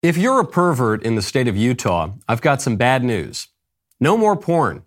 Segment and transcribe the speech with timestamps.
[0.00, 3.48] If you're a pervert in the state of Utah, I've got some bad news.
[3.98, 4.84] No more porn.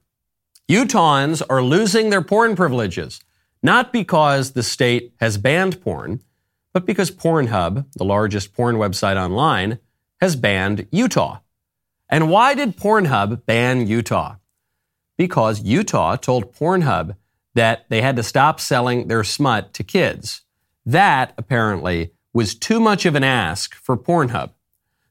[0.69, 3.19] Utahns are losing their porn privileges,
[3.61, 6.21] not because the state has banned porn,
[6.71, 9.79] but because Pornhub, the largest porn website online,
[10.21, 11.39] has banned Utah.
[12.07, 14.37] And why did Pornhub ban Utah?
[15.17, 17.17] Because Utah told Pornhub
[17.53, 20.43] that they had to stop selling their smut to kids.
[20.85, 24.51] That, apparently, was too much of an ask for Pornhub.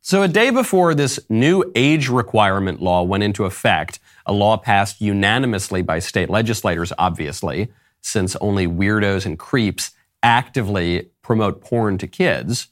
[0.03, 5.01] So, a day before this new age requirement law went into effect, a law passed
[5.01, 9.91] unanimously by state legislators, obviously, since only weirdos and creeps
[10.23, 12.69] actively promote porn to kids,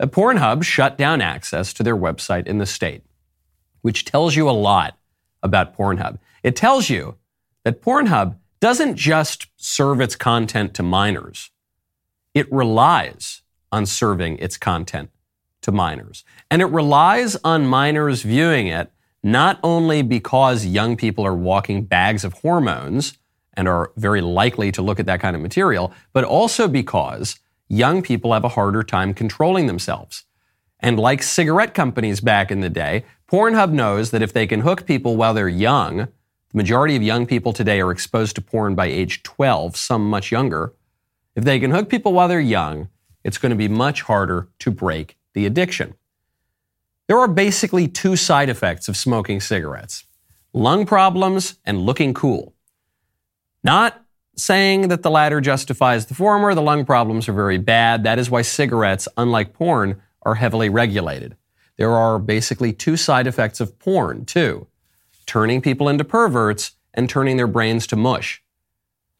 [0.00, 3.02] Pornhub shut down access to their website in the state,
[3.82, 4.98] which tells you a lot
[5.42, 6.18] about Pornhub.
[6.42, 7.16] It tells you
[7.64, 11.50] that Pornhub doesn't just serve its content to minors,
[12.34, 15.10] it relies on serving its content
[15.66, 16.24] to minors.
[16.48, 22.24] And it relies on minors viewing it not only because young people are walking bags
[22.24, 23.18] of hormones
[23.54, 28.00] and are very likely to look at that kind of material, but also because young
[28.00, 30.24] people have a harder time controlling themselves.
[30.78, 34.86] And like cigarette companies back in the day, Pornhub knows that if they can hook
[34.86, 36.08] people while they're young, the
[36.54, 40.74] majority of young people today are exposed to porn by age 12, some much younger.
[41.34, 42.88] If they can hook people while they're young,
[43.24, 45.94] it's going to be much harder to break the addiction.
[47.06, 50.04] There are basically two side effects of smoking cigarettes
[50.54, 52.54] lung problems and looking cool.
[53.62, 54.02] Not
[54.36, 58.04] saying that the latter justifies the former, the lung problems are very bad.
[58.04, 61.36] That is why cigarettes, unlike porn, are heavily regulated.
[61.76, 64.66] There are basically two side effects of porn, too
[65.26, 68.42] turning people into perverts and turning their brains to mush.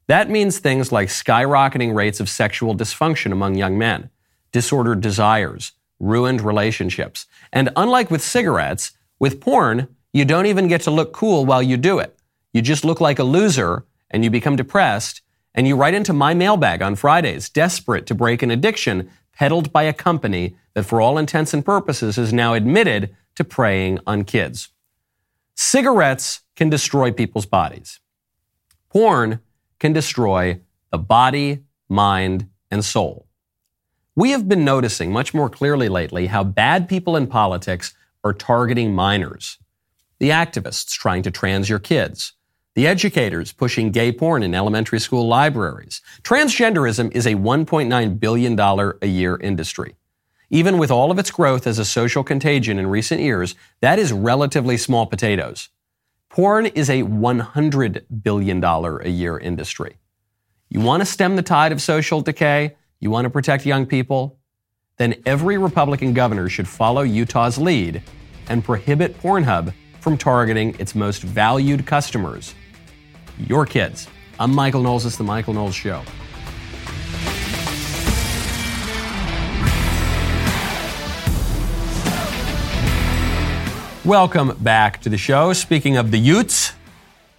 [0.07, 4.09] That means things like skyrocketing rates of sexual dysfunction among young men,
[4.53, 7.27] disordered desires, ruined relationships.
[7.53, 11.77] And unlike with cigarettes, with porn, you don't even get to look cool while you
[11.77, 12.19] do it.
[12.53, 15.23] You just look like a loser and you become depressed
[15.55, 19.85] and you write into my mailbag on Fridays, desperate to break an addiction peddled by
[19.85, 24.69] a company that, for all intents and purposes, is now admitted to preying on kids.
[25.55, 28.01] Cigarettes can destroy people's bodies.
[28.91, 29.41] Porn
[29.79, 33.26] can destroy the body, mind, and soul.
[34.19, 37.93] We have been noticing much more clearly lately how bad people in politics
[38.25, 39.59] are targeting minors.
[40.21, 42.33] The activists trying to trans your kids.
[42.77, 46.01] The educators pushing gay porn in elementary school libraries.
[46.23, 49.97] Transgenderism is a $1.9 billion a year industry.
[50.49, 54.15] Even with all of its growth as a social contagion in recent years, that is
[54.15, 55.69] relatively small potatoes.
[56.31, 59.99] Porn is a $100 billion a year industry.
[60.71, 62.77] You want to stem the tide of social decay?
[62.99, 64.39] You want to protect young people?
[64.97, 68.03] Then every Republican governor should follow Utah's lead
[68.49, 72.55] and prohibit Pornhub from targeting its most valued customers,
[73.39, 74.09] your kids.
[74.41, 75.05] I'm Michael Knowles.
[75.05, 76.03] It's The Michael Knowles Show.
[84.07, 85.53] Welcome back to the show.
[85.53, 86.73] Speaking of the Utes,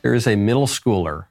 [0.04, 1.26] there is a middle schooler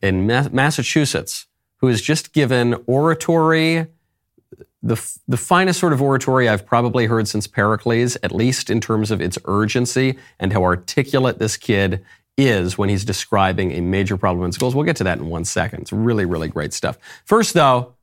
[0.00, 1.47] in Massachusetts
[1.78, 3.86] who has just given oratory,
[4.82, 9.10] the, the finest sort of oratory I've probably heard since Pericles, at least in terms
[9.10, 12.04] of its urgency and how articulate this kid
[12.36, 14.74] is when he's describing a major problem in schools.
[14.74, 15.80] We'll get to that in one second.
[15.82, 16.96] It's really, really great stuff.
[17.24, 17.94] First, though,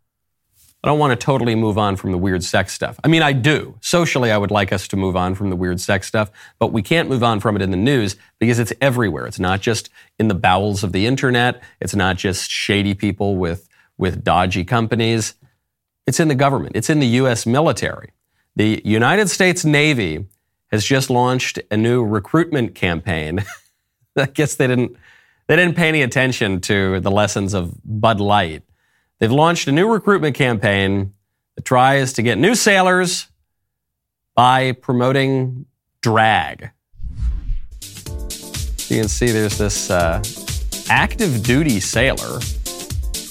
[0.85, 3.00] I don't want to totally move on from the weird sex stuff.
[3.03, 3.75] I mean, I do.
[3.81, 6.83] Socially, I would like us to move on from the weird sex stuff, but we
[6.83, 9.25] can't move on from it in the news because it's everywhere.
[9.25, 9.89] It's not just
[10.19, 11.63] in the bowels of the internet.
[11.81, 13.68] It's not just shady people with,
[13.98, 15.33] with dodgy companies.
[16.06, 16.75] It's in the government.
[16.75, 17.48] It's in the U.S.
[17.48, 18.12] military.
[18.56, 20.27] The United States Navy
[20.68, 23.44] has just launched a new recruitment campaign.
[24.15, 24.95] I guess they didn't,
[25.48, 28.62] they didn't pay any attention to the lessons of Bud Light
[29.19, 31.13] They've launched a new recruitment campaign
[31.56, 33.27] that tries to get new sailors
[34.35, 35.65] by promoting
[36.01, 36.71] drag.
[38.88, 40.21] You can see there's this uh,
[40.89, 42.39] active duty sailor.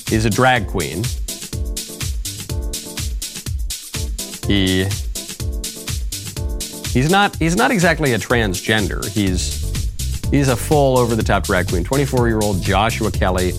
[0.09, 1.05] He's a drag queen.
[4.47, 4.87] He
[6.95, 9.05] He's not he's not exactly a transgender.
[9.05, 9.65] He's
[10.31, 11.83] he's a full over the top drag queen.
[11.83, 13.53] 24 year old Joshua Kelly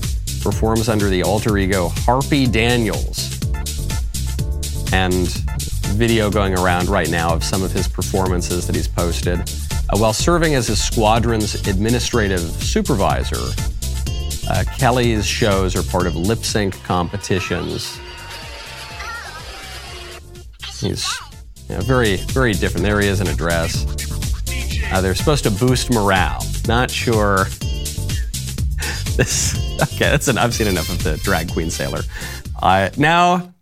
[0.46, 3.42] performs under the alter ego Harpy Daniels.
[4.94, 5.28] And
[5.98, 9.40] video going around right now of some of his performances that he's posted.
[9.40, 13.42] Uh, while serving as his squadron's administrative supervisor,
[14.52, 18.00] uh, Kelly's shows are part of lip sync competitions.
[20.80, 21.08] He's
[21.70, 22.84] you know, very, very different.
[22.84, 23.84] There he is in a dress.
[24.92, 26.46] Uh, they're supposed to boost morale.
[26.68, 27.48] Not sure.
[29.16, 30.10] This okay.
[30.10, 32.02] That's an, I've seen enough of the drag queen sailor.
[32.62, 33.54] Uh, now,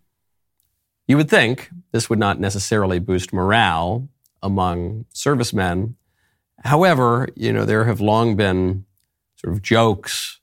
[1.07, 4.07] you would think this would not necessarily boost morale
[4.41, 5.95] among servicemen.
[6.63, 8.85] However, you know there have long been
[9.35, 10.39] sort of jokes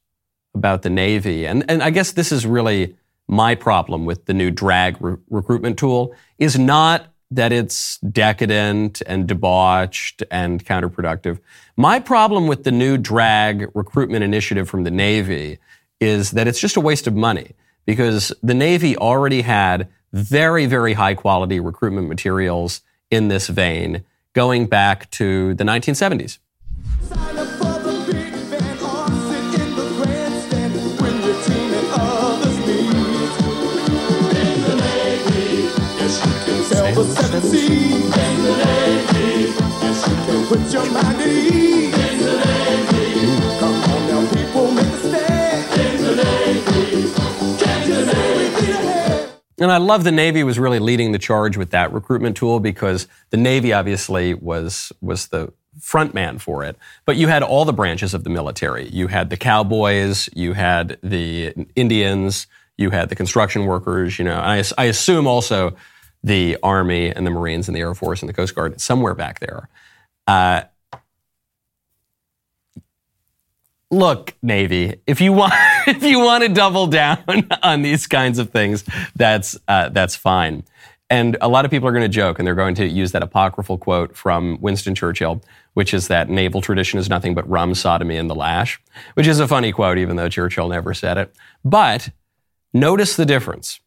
[0.55, 2.97] about the Navy, and and I guess this is really
[3.27, 9.27] my problem with the new drag re- recruitment tool is not that it's decadent and
[9.27, 11.38] debauched and counterproductive.
[11.77, 15.59] My problem with the new drag recruitment initiative from the Navy
[16.00, 17.53] is that it's just a waste of money
[17.87, 24.67] because the Navy already had very, very high quality recruitment materials in this vein going
[24.67, 26.38] back to the 1970s.
[49.60, 53.06] And I love the Navy was really leading the charge with that recruitment tool because
[53.28, 56.76] the Navy obviously was was the front man for it.
[57.04, 58.88] But you had all the branches of the military.
[58.88, 64.40] You had the cowboys, you had the Indians, you had the construction workers, you know.
[64.40, 65.76] I, I assume also
[66.22, 69.40] the Army and the Marines and the Air Force and the Coast Guard somewhere back
[69.40, 69.69] there.
[70.26, 70.62] Uh,
[73.90, 75.52] look, Navy, if you want
[75.87, 78.84] if you want to double down on these kinds of things,
[79.17, 80.64] that's uh, that's fine.
[81.08, 83.23] And a lot of people are going to joke and they're going to use that
[83.23, 85.43] apocryphal quote from Winston Churchill,
[85.75, 88.81] which is that naval tradition is nothing but rum, sodomy, and the lash,
[89.14, 91.34] which is a funny quote, even though Churchill never said it.
[91.64, 92.11] But
[92.73, 93.81] notice the difference.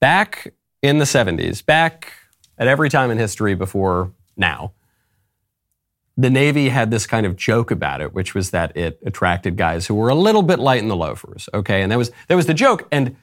[0.00, 0.52] Back
[0.82, 2.12] in the 70s, back
[2.58, 4.72] at every time in history before now,
[6.16, 9.86] the Navy had this kind of joke about it, which was that it attracted guys
[9.86, 11.48] who were a little bit light in the loafers.
[11.54, 11.82] Okay.
[11.82, 12.86] And that was, that was the joke.
[12.92, 13.16] And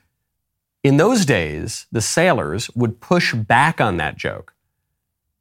[0.83, 4.53] in those days, the sailors would push back on that joke.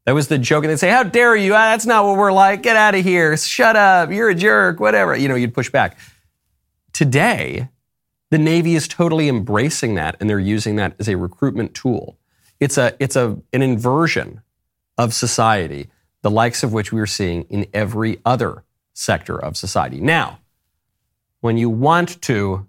[0.04, 0.64] That was the joke.
[0.64, 1.54] And they'd say, How dare you?
[1.54, 2.62] Ah, that's not what we're like.
[2.62, 3.36] Get out of here.
[3.36, 4.10] Shut up.
[4.10, 4.78] You're a jerk.
[4.78, 5.16] Whatever.
[5.16, 5.98] You know, you'd push back.
[6.92, 7.68] Today,
[8.30, 12.18] the Navy is totally embracing that and they're using that as a recruitment tool.
[12.58, 14.42] It's, a, it's a, an inversion
[14.98, 15.88] of society,
[16.22, 18.64] the likes of which we are seeing in every other
[18.94, 20.00] sector of society.
[20.00, 20.40] Now,
[21.40, 22.66] when you want to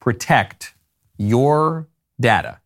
[0.00, 0.74] protect
[1.16, 1.86] your
[2.20, 2.60] data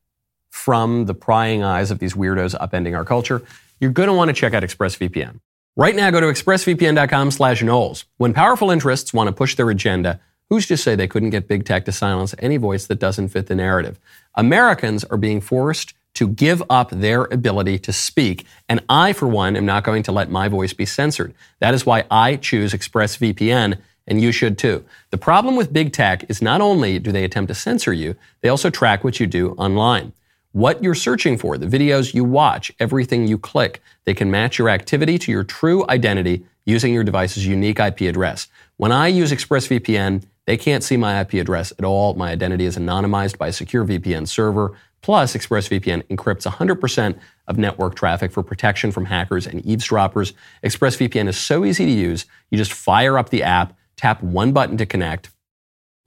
[0.51, 3.43] from the prying eyes of these weirdos upending our culture,
[3.79, 5.41] you're going to want to check out ExpressVPN.
[5.77, 8.05] Right now, go to expressvpn.com slash Knowles.
[8.17, 10.19] When powerful interests want to push their agenda,
[10.51, 13.49] Who's to say they couldn't get big tech to silence any voice that doesn't fit
[13.49, 14.01] the narrative?
[14.35, 18.47] Americans are being forced to give up their ability to speak.
[18.67, 21.35] And I, for one, am not going to let my voice be censored.
[21.61, 24.87] That is why I choose ExpressVPN, and you should too.
[25.11, 28.49] The problem with big tech is not only do they attempt to censor you, they
[28.49, 30.15] also track what you do online.
[30.53, 34.71] What you're searching for, the videos you watch, everything you click, they can match your
[34.71, 38.49] activity to your true identity using your device's unique IP address.
[38.79, 42.15] When I use ExpressVPN, they can't see my IP address at all.
[42.15, 44.75] My identity is anonymized by a secure VPN server.
[45.03, 50.33] Plus, ExpressVPN encrypts 100% of network traffic for protection from hackers and eavesdroppers.
[50.65, 52.25] ExpressVPN is so easy to use.
[52.49, 55.29] You just fire up the app, tap one button to connect.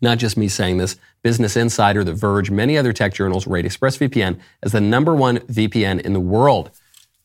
[0.01, 0.95] Not just me saying this.
[1.21, 6.01] Business Insider, The Verge, many other tech journals rate ExpressVPN as the number one VPN
[6.01, 6.71] in the world.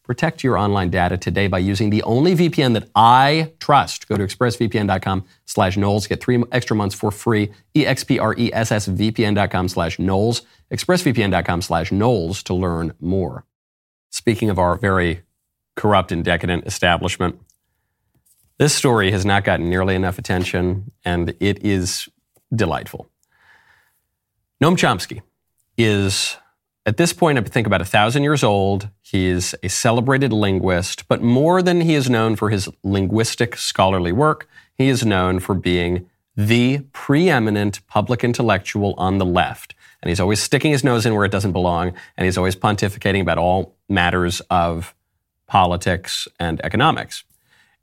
[0.06, 4.08] Protect your online data today by using the only VPN that I trust.
[4.08, 6.06] Go to expressvpn.com slash Knowles.
[6.06, 7.50] Get three extra months for free.
[7.74, 10.42] E-X-P-R-E-S-S-V-P-N.com slash Knowles.
[10.72, 13.44] Expressvpn.com slash Knowles to learn more.
[14.10, 15.22] Speaking of our very
[15.74, 17.40] corrupt and decadent establishment,
[18.58, 22.08] this story has not gotten nearly enough attention, and it is
[22.54, 23.10] delightful.
[24.62, 25.22] Noam Chomsky
[25.76, 26.36] is
[26.86, 28.88] at this point, I think about a thousand years old.
[29.02, 34.12] He is a celebrated linguist, but more than he is known for his linguistic scholarly
[34.12, 39.74] work, he is known for being the preeminent public intellectual on the left.
[40.00, 43.20] And he's always sticking his nose in where it doesn't belong, and he's always pontificating
[43.20, 44.94] about all matters of
[45.48, 47.24] politics and economics.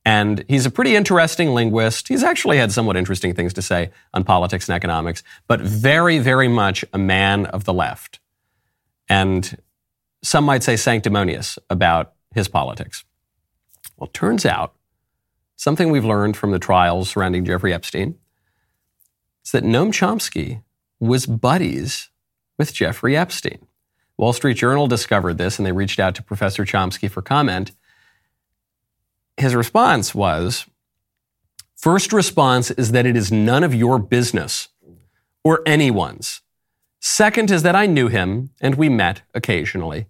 [0.05, 2.07] And he's a pretty interesting linguist.
[2.07, 6.47] He's actually had somewhat interesting things to say on politics and economics, but very, very
[6.47, 8.19] much a man of the left.
[9.13, 9.57] And
[10.23, 13.05] some might say sanctimonious about his politics.
[13.95, 14.73] Well, turns out
[15.55, 18.15] something we've learned from the trials surrounding Jeffrey Epstein
[19.45, 20.63] is that Noam Chomsky
[20.99, 22.09] was buddies
[22.57, 23.67] with Jeffrey Epstein.
[24.17, 27.71] Wall Street Journal discovered this and they reached out to Professor Chomsky for comment.
[29.37, 30.65] His response was
[31.75, 34.69] First response is that it is none of your business
[35.43, 36.42] or anyone's.
[37.05, 40.07] Second is that I knew him and we met occasionally.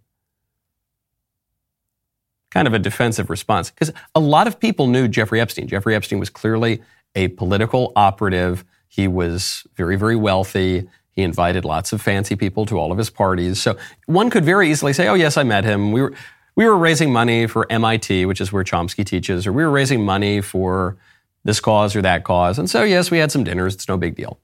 [2.52, 5.68] Kind of a defensive response because a lot of people knew Jeffrey Epstein.
[5.68, 6.84] Jeffrey Epstein was clearly
[7.16, 8.64] a political operative.
[8.90, 10.88] He was very, very wealthy.
[11.10, 13.60] He invited lots of fancy people to all of his parties.
[13.60, 15.94] So one could very easily say, oh, yes, I met him.
[15.94, 16.14] We were,
[16.56, 20.06] we were raising money for MIT, which is where Chomsky teaches, or we were raising
[20.06, 20.96] money for
[21.44, 22.60] this cause or that cause.
[22.60, 23.74] And so, yes, we had some dinners.
[23.74, 24.38] It's no big deal.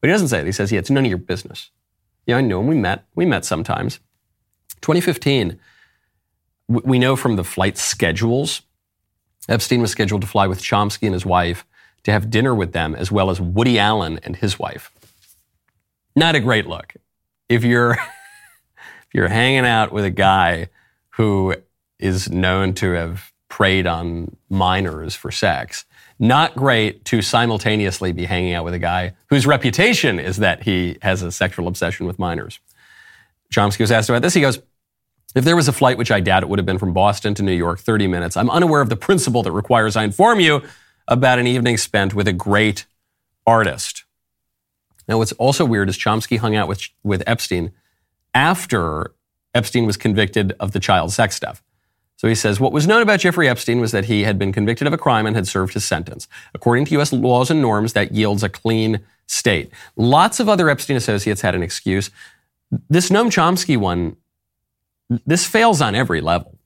[0.00, 0.46] But he doesn't say it.
[0.46, 1.72] He says, yeah, it's none of your business.
[2.30, 2.68] Yeah, I knew him.
[2.68, 3.04] We met.
[3.16, 3.98] We met sometimes.
[4.82, 5.58] 2015,
[6.68, 8.62] we know from the flight schedules,
[9.48, 11.66] Epstein was scheduled to fly with Chomsky and his wife
[12.04, 14.92] to have dinner with them, as well as Woody Allen and his wife.
[16.14, 16.94] Not a great look.
[17.48, 20.68] If you're if you're hanging out with a guy
[21.14, 21.56] who
[21.98, 25.84] is known to have preyed on minors for sex,
[26.20, 30.98] not great to simultaneously be hanging out with a guy whose reputation is that he
[31.00, 32.60] has a sexual obsession with minors.
[33.52, 34.34] Chomsky was asked about this.
[34.34, 34.60] He goes,
[35.34, 37.42] if there was a flight, which I doubt it would have been from Boston to
[37.42, 40.62] New York, 30 minutes, I'm unaware of the principle that requires I inform you
[41.08, 42.84] about an evening spent with a great
[43.46, 44.04] artist.
[45.08, 47.72] Now, what's also weird is Chomsky hung out with, with Epstein
[48.34, 49.12] after
[49.54, 51.62] Epstein was convicted of the child sex stuff.
[52.20, 54.86] So he says, what was known about Jeffrey Epstein was that he had been convicted
[54.86, 56.28] of a crime and had served his sentence.
[56.52, 57.14] According to U.S.
[57.14, 59.72] laws and norms, that yields a clean state.
[59.96, 62.10] Lots of other Epstein associates had an excuse.
[62.90, 64.18] This Noam Chomsky one,
[65.08, 66.58] this fails on every level.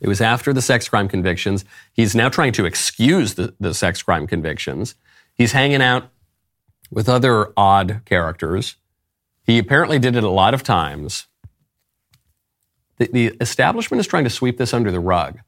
[0.00, 1.64] It was after the sex crime convictions.
[1.92, 4.96] He's now trying to excuse the, the sex crime convictions.
[5.32, 6.10] He's hanging out
[6.90, 8.74] with other odd characters.
[9.44, 11.28] He apparently did it a lot of times.
[12.98, 15.40] The, the establishment is trying to sweep this under the rug.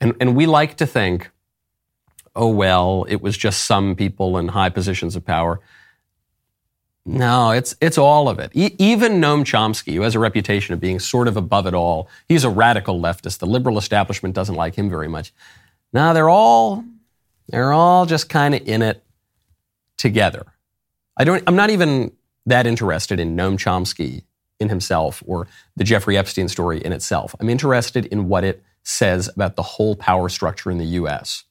[0.00, 1.30] And, and we like to think,
[2.34, 5.60] oh, well, it was just some people in high positions of power.
[7.04, 8.52] No, it's, it's all of it.
[8.54, 12.08] E- even Noam Chomsky, who has a reputation of being sort of above it all,
[12.28, 13.38] he's a radical leftist.
[13.38, 15.32] The liberal establishment doesn't like him very much.
[15.92, 16.84] Now they're all,
[17.48, 19.02] they're all just kind of in it
[19.96, 20.46] together.
[21.16, 22.12] I don't, I'm not even
[22.46, 24.22] that interested in Noam Chomsky
[24.62, 27.34] in himself or the Jeffrey Epstein story in itself.
[27.40, 31.44] I'm interested in what it says about the whole power structure in the US.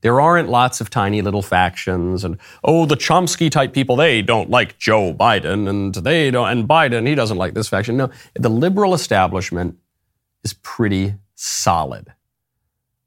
[0.00, 4.50] There aren't lots of tiny little factions and, oh, the Chomsky type people, they don't
[4.50, 7.96] like Joe Biden and they don't, and Biden, he doesn't like this faction.
[7.96, 9.78] No, the liberal establishment
[10.42, 12.12] is pretty solid.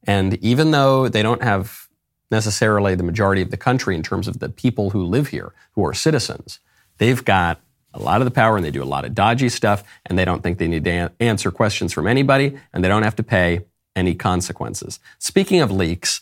[0.06, 1.88] And even though they don't have
[2.32, 5.86] necessarily the majority of the country in terms of the people who live here, who
[5.86, 6.60] are citizens.
[6.98, 7.62] They've got
[7.98, 10.26] a lot of the power and they do a lot of dodgy stuff and they
[10.26, 13.66] don't think they need to answer questions from anybody and they don't have to pay
[13.96, 15.00] any consequences.
[15.20, 16.22] Speaking of leaks,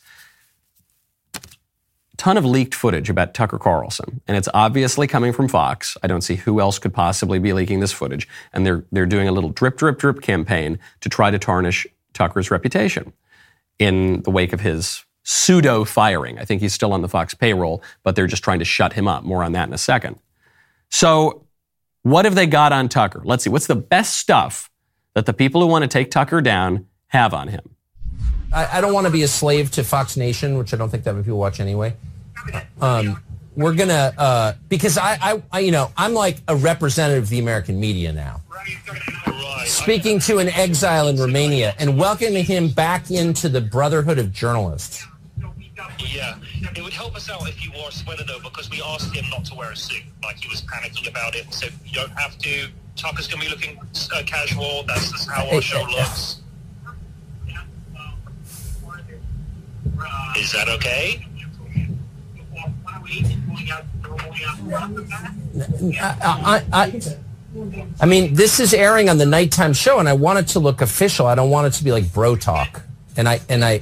[2.17, 5.97] ton of leaked footage about Tucker Carlson, and it's obviously coming from Fox.
[6.01, 9.27] I don't see who else could possibly be leaking this footage, and they're they're doing
[9.27, 13.13] a little drip drip drip campaign to try to tarnish Tucker's reputation
[13.77, 16.39] in the wake of his pseudo firing.
[16.39, 19.07] I think he's still on the Fox payroll, but they're just trying to shut him
[19.07, 19.23] up.
[19.23, 20.17] More on that in a second.
[20.89, 21.44] So,
[22.05, 23.19] what have they got on Tucker?
[23.25, 23.49] Let's see.
[23.49, 24.69] What's the best stuff
[25.15, 27.75] that the people who want to take Tucker down have on him?
[28.53, 31.03] I, I don't want to be a slave to Fox Nation, which I don't think
[31.05, 31.95] that many people watch anyway.
[32.79, 33.23] Um,
[33.55, 37.39] we're gonna uh, because I, I, I, you know, I'm like a representative of the
[37.39, 38.41] American media now.
[39.65, 45.07] Speaking to an exile in Romania and welcoming him back into the Brotherhood of Journalists.
[45.99, 46.37] Yeah,
[46.75, 49.25] it would help us out if you wore a sweater though, because we asked him
[49.29, 50.03] not to wear a suit.
[50.23, 51.53] Like he was panicking about it.
[51.53, 52.67] So you don't have to.
[52.95, 54.83] Tucker's gonna be looking uh, casual.
[54.87, 56.41] That's just how our show looks.
[60.37, 61.25] Is that okay?
[66.01, 67.01] I, I, I,
[68.01, 70.81] I mean, this is airing on the nighttime show, and I want it to look
[70.81, 71.27] official.
[71.27, 72.83] I don't want it to be like bro talk.
[73.15, 73.81] And I, and I,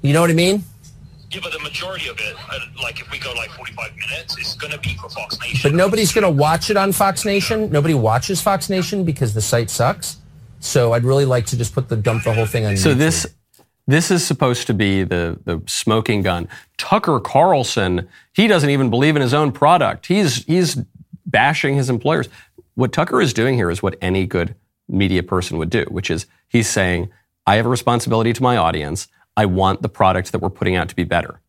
[0.00, 0.64] you know what I mean?
[1.30, 4.54] Yeah, but the majority of it, uh, like if we go like 45 minutes, it's
[4.54, 5.70] going to be for Fox Nation.
[5.70, 7.70] But nobody's going to watch it on Fox Nation.
[7.70, 10.16] Nobody watches Fox Nation because the site sucks.
[10.60, 12.76] So I'd really like to just put the dump the whole thing on.
[12.76, 12.98] So YouTube.
[12.98, 13.26] this
[13.86, 16.48] this is supposed to be the the smoking gun.
[16.78, 20.06] Tucker Carlson, he doesn't even believe in his own product.
[20.06, 20.78] He's he's
[21.26, 22.28] bashing his employers.
[22.74, 24.54] What Tucker is doing here is what any good
[24.88, 27.10] media person would do, which is he's saying,
[27.46, 29.08] I have a responsibility to my audience.
[29.38, 31.40] I want the product that we're putting out to be better.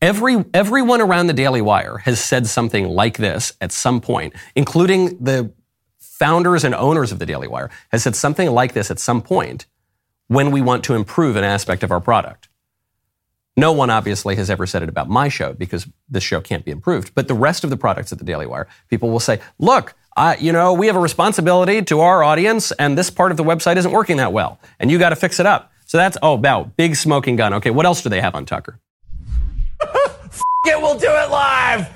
[0.00, 5.22] Every, everyone around the Daily Wire has said something like this at some point, including
[5.22, 5.52] the
[5.98, 9.66] founders and owners of the Daily Wire, has said something like this at some point
[10.28, 12.48] when we want to improve an aspect of our product.
[13.54, 16.70] No one obviously has ever said it about my show because this show can't be
[16.70, 17.14] improved.
[17.14, 20.36] But the rest of the products at the Daily Wire, people will say, look, uh,
[20.40, 23.76] you know, we have a responsibility to our audience and this part of the website
[23.76, 24.58] isn't working that well.
[24.80, 25.71] And you got to fix it up.
[25.92, 27.52] So that's, oh, wow, big smoking gun.
[27.52, 28.80] Okay, what else do they have on Tucker?
[29.82, 31.86] it, we'll do it live.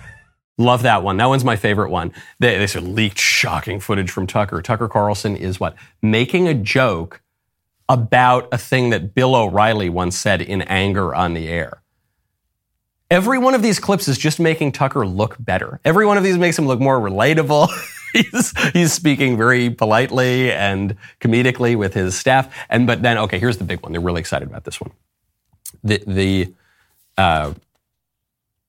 [0.58, 1.16] Love that one.
[1.16, 2.12] That one's my favorite one.
[2.38, 4.60] They, they sort of leaked shocking footage from Tucker.
[4.60, 5.76] Tucker Carlson is what?
[6.02, 7.22] Making a joke
[7.88, 11.80] about a thing that Bill O'Reilly once said in anger on the air.
[13.10, 15.80] Every one of these clips is just making Tucker look better.
[15.86, 17.70] Every one of these makes him look more relatable.
[18.22, 22.54] he's, he's speaking very politely and comedically with his staff.
[22.68, 23.92] And but then, okay, here's the big one.
[23.92, 24.92] They're really excited about this one.
[25.84, 26.54] The the
[27.16, 27.54] uh,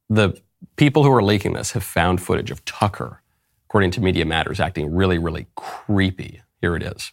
[0.10, 0.40] the
[0.76, 3.22] people who are leaking this have found footage of Tucker,
[3.68, 6.42] according to Media Matters, acting really, really creepy.
[6.62, 7.12] Here it is.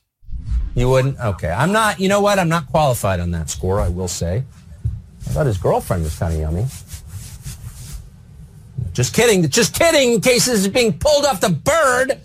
[0.75, 1.19] You wouldn't?
[1.19, 1.51] Okay.
[1.51, 2.39] I'm not, you know what?
[2.39, 4.45] I'm not qualified on that score, I will say.
[5.27, 6.67] I thought his girlfriend was kind of yummy.
[8.93, 9.49] Just kidding.
[9.49, 10.15] Just kidding.
[10.15, 12.21] In case this is being pulled off the bird.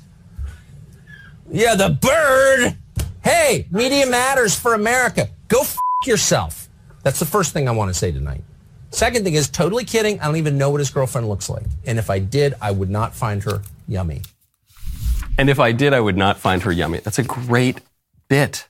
[1.51, 2.77] Yeah, the bird.
[3.23, 5.29] Hey, media matters for America.
[5.47, 6.69] Go f- yourself.
[7.03, 8.43] That's the first thing I want to say tonight.
[8.91, 10.19] Second thing is totally kidding.
[10.19, 11.65] I don't even know what his girlfriend looks like.
[11.85, 14.21] And if I did, I would not find her yummy.
[15.39, 16.99] And if I did, I would not find her yummy.
[16.99, 17.81] That's a great
[18.27, 18.67] bit.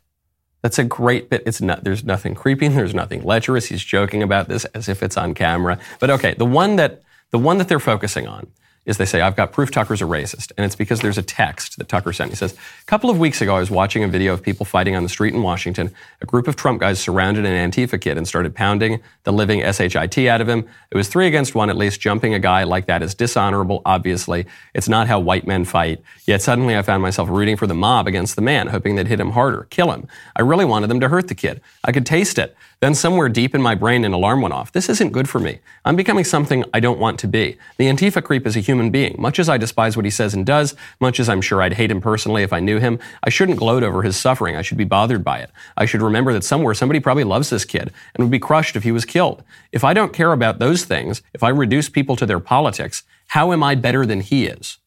[0.62, 1.44] That's a great bit.
[1.46, 2.68] It's not, there's nothing creepy.
[2.70, 3.66] There's nothing lecherous.
[3.66, 5.80] He's joking about this as if it's on camera.
[6.00, 8.48] But okay, the one that, the one that they're focusing on
[8.90, 10.52] is they say, I've got proof Tucker's a racist.
[10.58, 12.32] And it's because there's a text that Tucker sent.
[12.32, 14.96] He says, A couple of weeks ago, I was watching a video of people fighting
[14.96, 15.94] on the street in Washington.
[16.22, 20.18] A group of Trump guys surrounded an Antifa kid and started pounding the living SHIT
[20.28, 20.68] out of him.
[20.90, 22.02] It was three against one at least.
[22.02, 24.48] Jumping a guy like that is dishonorable, obviously.
[24.74, 26.02] It's not how white men fight.
[26.26, 29.20] Yet suddenly I found myself rooting for the mob against the man, hoping they'd hit
[29.20, 30.08] him harder, kill him.
[30.36, 31.62] I really wanted them to hurt the kid.
[31.84, 32.58] I could taste it.
[32.82, 34.72] Then somewhere deep in my brain, an alarm went off.
[34.72, 35.60] This isn't good for me.
[35.84, 37.58] I'm becoming something I don't want to be.
[37.78, 39.18] The Antifa creep is a human being.
[39.20, 41.92] Much as I despise what he says and does, much as I'm sure I'd hate
[41.92, 44.56] him personally if I knew him, I shouldn't gloat over his suffering.
[44.56, 45.52] I should be bothered by it.
[45.76, 48.84] I should remember that somewhere somebody probably loves this kid and would be crushed if
[48.84, 49.44] he was killed.
[49.74, 53.52] If I don't care about those things, if I reduce people to their politics, how
[53.52, 54.78] am I better than he is?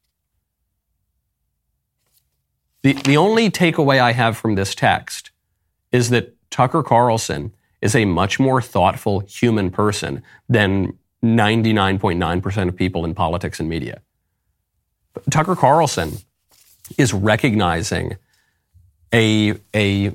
[2.83, 5.31] The, the only takeaway I have from this text
[5.93, 7.53] is that Tucker Carlson
[7.83, 14.01] is a much more thoughtful human person than 99.9% of people in politics and media.
[15.31, 16.13] Tucker Carlson
[16.97, 18.17] is recognizing
[19.13, 20.13] a, a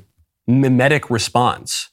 [0.47, 1.89] mimetic response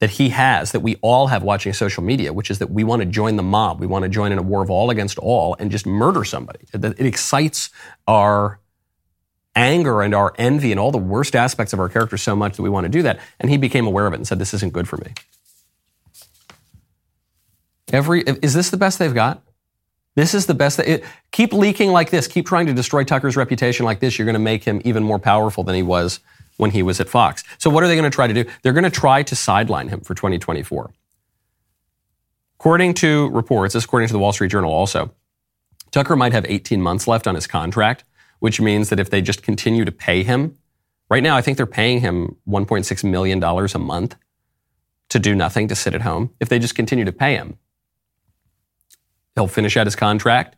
[0.00, 3.00] that he has, that we all have watching social media, which is that we want
[3.00, 3.80] to join the mob.
[3.80, 6.60] We want to join in a war of all against all and just murder somebody.
[6.72, 7.70] It excites
[8.06, 8.60] our
[9.58, 12.62] anger and our envy and all the worst aspects of our character so much that
[12.62, 13.18] we want to do that.
[13.40, 15.12] And he became aware of it and said, This isn't good for me.
[17.92, 19.42] Every is this the best they've got?
[20.14, 20.78] This is the best.
[20.78, 22.26] It, keep leaking like this.
[22.26, 24.18] Keep trying to destroy Tucker's reputation like this.
[24.18, 26.20] You're going to make him even more powerful than he was
[26.56, 27.44] when he was at Fox.
[27.58, 28.44] So what are they going to try to do?
[28.62, 30.90] They're going to try to sideline him for 2024.
[32.58, 35.12] According to reports, this according to the Wall Street Journal also,
[35.92, 38.02] Tucker might have 18 months left on his contract
[38.38, 40.56] which means that if they just continue to pay him,
[41.10, 44.16] right now I think they're paying him $1.6 million a month
[45.08, 46.30] to do nothing, to sit at home.
[46.40, 47.58] If they just continue to pay him,
[49.34, 50.56] he'll finish out his contract,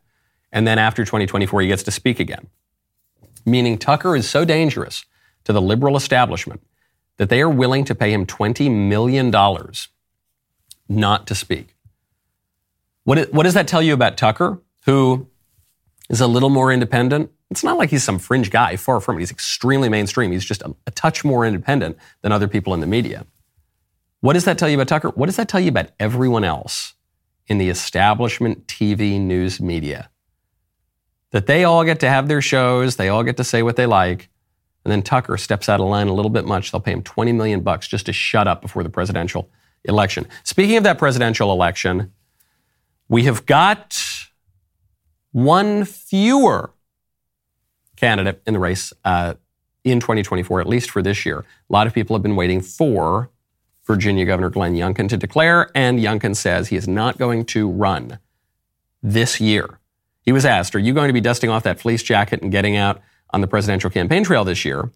[0.52, 2.48] and then after 2024, he gets to speak again.
[3.46, 5.04] Meaning Tucker is so dangerous
[5.44, 6.62] to the liberal establishment
[7.16, 9.30] that they are willing to pay him $20 million
[10.88, 11.74] not to speak.
[13.04, 15.28] What, what does that tell you about Tucker, who
[16.10, 19.20] is a little more independent, it's not like he's some fringe guy, far from it.
[19.20, 20.32] He's extremely mainstream.
[20.32, 23.26] He's just a, a, touch more independent than other people in the media.
[24.20, 25.10] What does that tell you about Tucker?
[25.10, 26.94] What does that tell you about everyone else
[27.46, 30.10] in the establishment TV news media?
[31.30, 33.86] That they all get to have their shows, they all get to say what they
[33.86, 34.28] like,
[34.84, 36.72] and then Tucker steps out of line a little bit much.
[36.72, 39.48] They'll pay him 20 million bucks just to shut up before the presidential
[39.84, 40.26] election.
[40.42, 42.12] Speaking of that presidential election,
[43.08, 44.19] we have got
[45.32, 46.72] one fewer
[47.96, 49.34] candidate in the race uh,
[49.84, 51.38] in 2024, at least for this year.
[51.38, 53.30] A lot of people have been waiting for
[53.86, 58.18] Virginia Governor Glenn Youngkin to declare, and Youngkin says he is not going to run
[59.02, 59.80] this year.
[60.22, 62.76] He was asked, Are you going to be dusting off that fleece jacket and getting
[62.76, 64.92] out on the presidential campaign trail this year?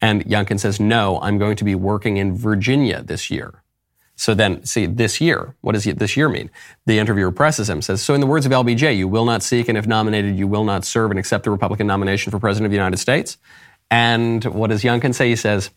[0.00, 3.62] And Youngkin says, No, I'm going to be working in Virginia this year.
[4.18, 6.50] So then, see, this year, what does this year mean?
[6.86, 9.68] The interviewer presses him, says, So, in the words of LBJ, you will not seek,
[9.68, 12.70] and if nominated, you will not serve and accept the Republican nomination for President of
[12.70, 13.36] the United States.
[13.90, 15.28] And what does Youngkin say?
[15.28, 15.70] He says,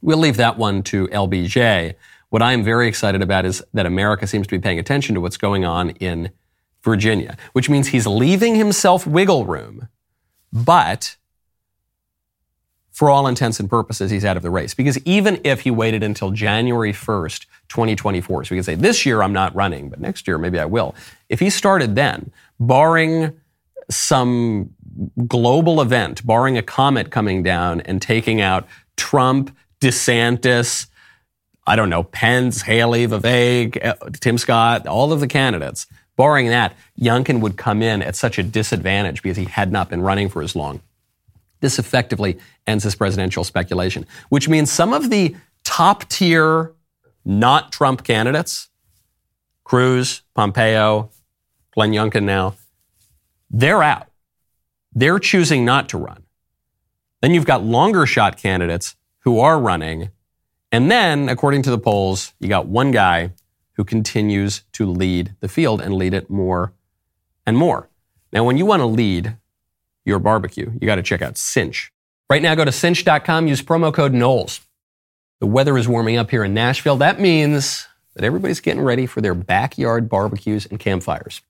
[0.00, 1.94] We'll leave that one to LBJ.
[2.30, 5.20] What I am very excited about is that America seems to be paying attention to
[5.20, 6.30] what's going on in
[6.82, 9.88] Virginia, which means he's leaving himself wiggle room,
[10.52, 11.17] but
[12.98, 14.74] for all intents and purposes, he's out of the race.
[14.74, 19.22] Because even if he waited until January 1st, 2024, so we can say, this year
[19.22, 20.96] I'm not running, but next year maybe I will.
[21.28, 23.38] If he started then, barring
[23.88, 24.70] some
[25.28, 30.88] global event, barring a comet coming down and taking out Trump, DeSantis,
[31.68, 36.74] I don't know, Pence, Haley, Vivek, uh, Tim Scott, all of the candidates, barring that,
[37.00, 40.42] Youngkin would come in at such a disadvantage because he had not been running for
[40.42, 40.80] as long.
[41.60, 46.72] This effectively ends this presidential speculation, which means some of the top tier,
[47.24, 48.68] not Trump candidates,
[49.64, 51.10] Cruz, Pompeo,
[51.72, 52.54] Glenn Youngkin now,
[53.50, 54.08] they're out.
[54.92, 56.24] They're choosing not to run.
[57.20, 60.10] Then you've got longer shot candidates who are running.
[60.70, 63.32] And then, according to the polls, you got one guy
[63.72, 66.72] who continues to lead the field and lead it more
[67.46, 67.88] and more.
[68.32, 69.36] Now, when you want to lead
[70.08, 71.92] your barbecue, you got to check out Cynch.
[72.30, 74.60] Right now, go to cynch.com, use promo code Knowles.
[75.40, 76.96] The weather is warming up here in Nashville.
[76.96, 81.42] That means that everybody's getting ready for their backyard barbecues and campfires.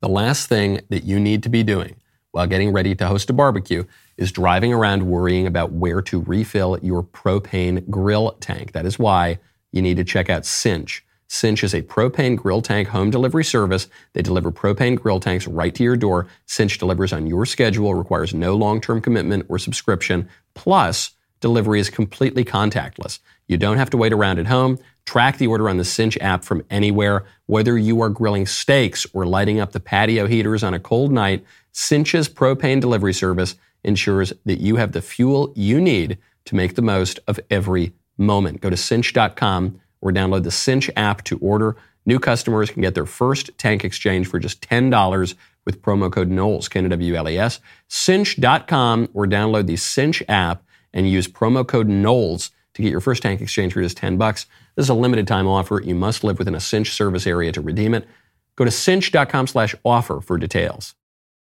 [0.00, 1.96] The last thing that you need to be doing
[2.32, 3.84] while getting ready to host a barbecue
[4.16, 8.72] is driving around worrying about where to refill your propane grill tank.
[8.72, 9.38] That is why
[9.72, 11.04] you need to check out Cynch.
[11.32, 13.86] Cynch is a propane grill tank home delivery service.
[14.14, 16.26] They deliver propane grill tanks right to your door.
[16.46, 20.28] Cynch delivers on your schedule, requires no long term commitment or subscription.
[20.54, 23.20] Plus, delivery is completely contactless.
[23.46, 24.76] You don't have to wait around at home.
[25.06, 27.24] Track the order on the Cynch app from anywhere.
[27.46, 31.44] Whether you are grilling steaks or lighting up the patio heaters on a cold night,
[31.70, 36.82] Cynch's propane delivery service ensures that you have the fuel you need to make the
[36.82, 38.60] most of every moment.
[38.60, 41.76] Go to cynch.com or download the Cynch app to order.
[42.06, 45.34] New customers can get their first tank exchange for just $10
[45.64, 47.60] with promo code Knowles, K-N-W-L-E-S.
[47.88, 53.22] Cynch.com or download the Cynch app and use promo code Knowles to get your first
[53.22, 54.46] tank exchange for just 10 bucks.
[54.76, 55.80] This is a limited time offer.
[55.82, 58.08] You must live within a Cynch service area to redeem it.
[58.56, 60.94] Go to cynch.com slash offer for details.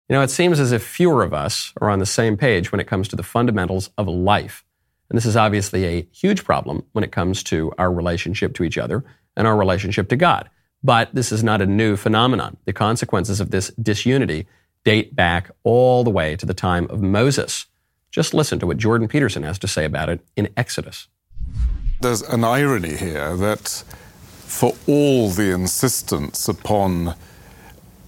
[0.09, 2.79] You know, it seems as if fewer of us are on the same page when
[2.79, 4.63] it comes to the fundamentals of life.
[5.09, 8.77] And this is obviously a huge problem when it comes to our relationship to each
[8.77, 9.03] other
[9.37, 10.49] and our relationship to God.
[10.83, 12.57] But this is not a new phenomenon.
[12.65, 14.47] The consequences of this disunity
[14.83, 17.65] date back all the way to the time of Moses.
[18.11, 21.07] Just listen to what Jordan Peterson has to say about it in Exodus.
[22.01, 27.15] There's an irony here that for all the insistence upon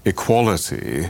[0.05, 1.07] equality,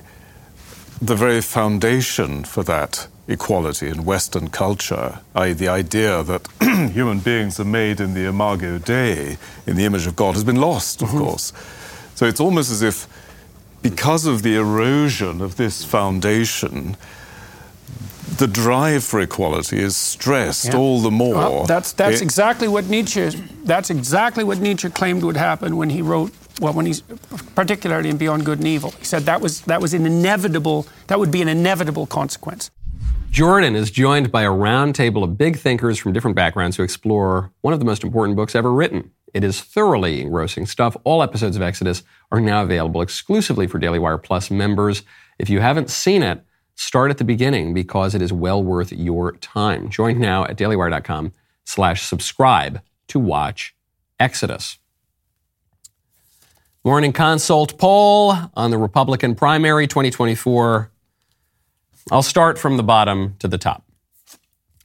[1.01, 6.47] the very foundation for that equality in Western culture, i.e., the idea that
[6.91, 10.61] human beings are made in the imago Dei, in the image of God, has been
[10.61, 11.19] lost, of mm-hmm.
[11.19, 11.53] course.
[12.15, 13.07] So it's almost as if,
[13.81, 16.95] because of the erosion of this foundation,
[18.37, 20.77] the drive for equality is stressed yeah.
[20.77, 21.35] all the more.
[21.35, 23.29] Well, that's that's it, exactly what Nietzsche.
[23.63, 26.31] That's exactly what Nietzsche claimed would happen when he wrote.
[26.59, 27.01] Well, when he's
[27.55, 30.87] particularly in Beyond Good and Evil, he said that was that was an inevitable.
[31.07, 32.69] That would be an inevitable consequence.
[33.37, 37.51] Jordan is joined by a round table of big thinkers from different backgrounds who explore
[37.61, 39.11] one of the most important books ever written.
[39.31, 40.97] It is thoroughly engrossing stuff.
[41.03, 45.03] All episodes of Exodus are now available exclusively for Daily Wire Plus members.
[45.37, 49.33] If you haven't seen it, start at the beginning because it is well worth your
[49.33, 49.91] time.
[49.91, 51.31] Join now at dailywire.com
[51.63, 53.75] slash subscribe to watch
[54.19, 54.79] Exodus.
[56.83, 60.89] Morning consult poll on the Republican primary 2024
[62.09, 63.83] I'll start from the bottom to the top.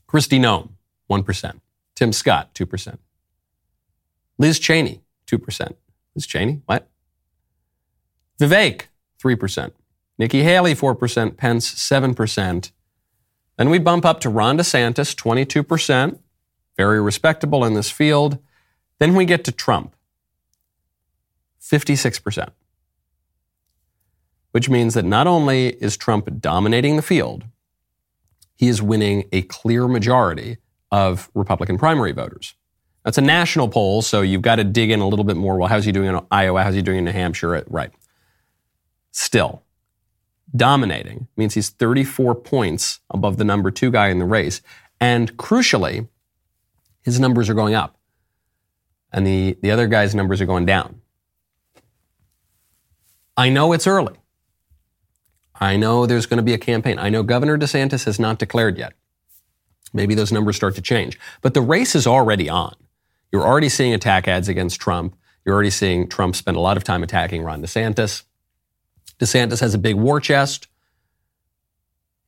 [0.07, 0.69] Kristi Noem,
[1.09, 1.59] 1%.
[1.95, 2.97] Tim Scott, 2%.
[4.37, 5.75] Liz Cheney, 2%.
[6.15, 6.89] Liz Cheney, what?
[8.39, 8.87] Vivek,
[9.23, 9.71] 3%.
[10.17, 11.37] Nikki Haley, 4%.
[11.37, 12.71] Pence, 7%.
[13.57, 16.19] Then we bump up to Ron DeSantis, 22%.
[16.75, 18.39] Very respectable in this field.
[18.99, 19.95] Then we get to Trump,
[21.61, 22.49] 56%
[24.53, 27.43] which means that not only is Trump dominating the field,
[28.55, 30.57] he is winning a clear majority
[30.91, 32.53] of Republican primary voters.
[33.03, 35.57] That's a national poll, so you've got to dig in a little bit more.
[35.57, 36.61] Well, how's he doing in Iowa?
[36.61, 37.63] How's he doing in New Hampshire?
[37.67, 37.89] Right.
[39.09, 39.63] Still,
[40.55, 44.61] dominating means he's 34 points above the number two guy in the race.
[45.01, 46.07] And crucially,
[47.01, 47.97] his numbers are going up.
[49.11, 51.01] And the, the other guy's numbers are going down.
[53.35, 54.13] I know it's early.
[55.63, 56.99] I know there's going to be a campaign.
[56.99, 58.91] I know Governor DeSantis has not declared yet.
[59.93, 61.17] Maybe those numbers start to change.
[61.41, 62.75] But the race is already on.
[63.31, 65.15] You're already seeing attack ads against Trump.
[65.45, 68.23] You're already seeing Trump spend a lot of time attacking Ron DeSantis.
[69.19, 70.67] DeSantis has a big war chest.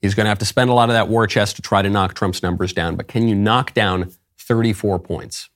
[0.02, 1.90] He's going to have to spend a lot of that war chest to try to
[1.90, 2.96] knock Trump's numbers down.
[2.96, 5.50] But can you knock down 34 points?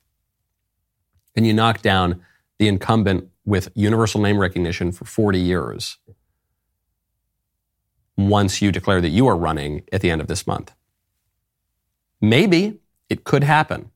[1.34, 2.20] Can you knock down
[2.58, 5.96] the incumbent with universal name recognition for 40 years
[8.28, 10.72] once you declare that you are running at the end of this month?
[12.20, 13.90] Maybe it could happen.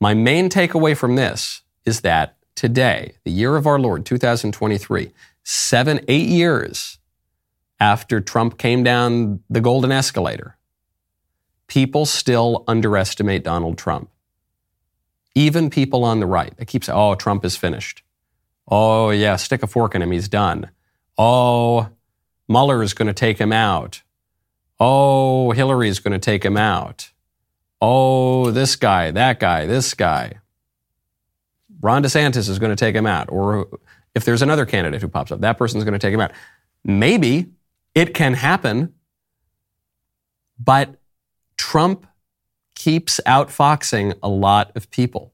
[0.00, 6.00] My main takeaway from this is that today, the year of our Lord, 2023, seven,
[6.08, 6.98] eight years
[7.78, 10.56] after Trump came down the golden escalator,
[11.66, 14.10] people still underestimate Donald Trump.
[15.34, 16.56] Even people on the right.
[16.56, 18.02] They keep saying, oh, Trump is finished.
[18.68, 20.10] Oh, yeah, stick a fork in him.
[20.10, 20.70] He's done.
[21.18, 21.90] Oh,
[22.48, 24.02] Mueller is going to take him out.
[24.78, 27.10] Oh, Hillary is going to take him out.
[27.80, 30.38] Oh, this guy, that guy, this guy.
[31.80, 33.30] Ron DeSantis is going to take him out.
[33.30, 33.68] Or
[34.14, 36.32] if there's another candidate who pops up, that person's going to take him out.
[36.84, 37.50] Maybe
[37.94, 38.94] it can happen,
[40.58, 40.96] but
[41.56, 42.06] Trump
[42.74, 45.32] keeps outfoxing a lot of people.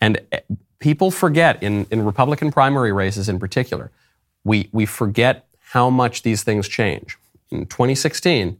[0.00, 0.40] And eh,
[0.78, 3.90] people forget, in, in Republican primary races in particular,
[4.44, 7.16] we, we forget how much these things change.
[7.50, 8.58] In 2016,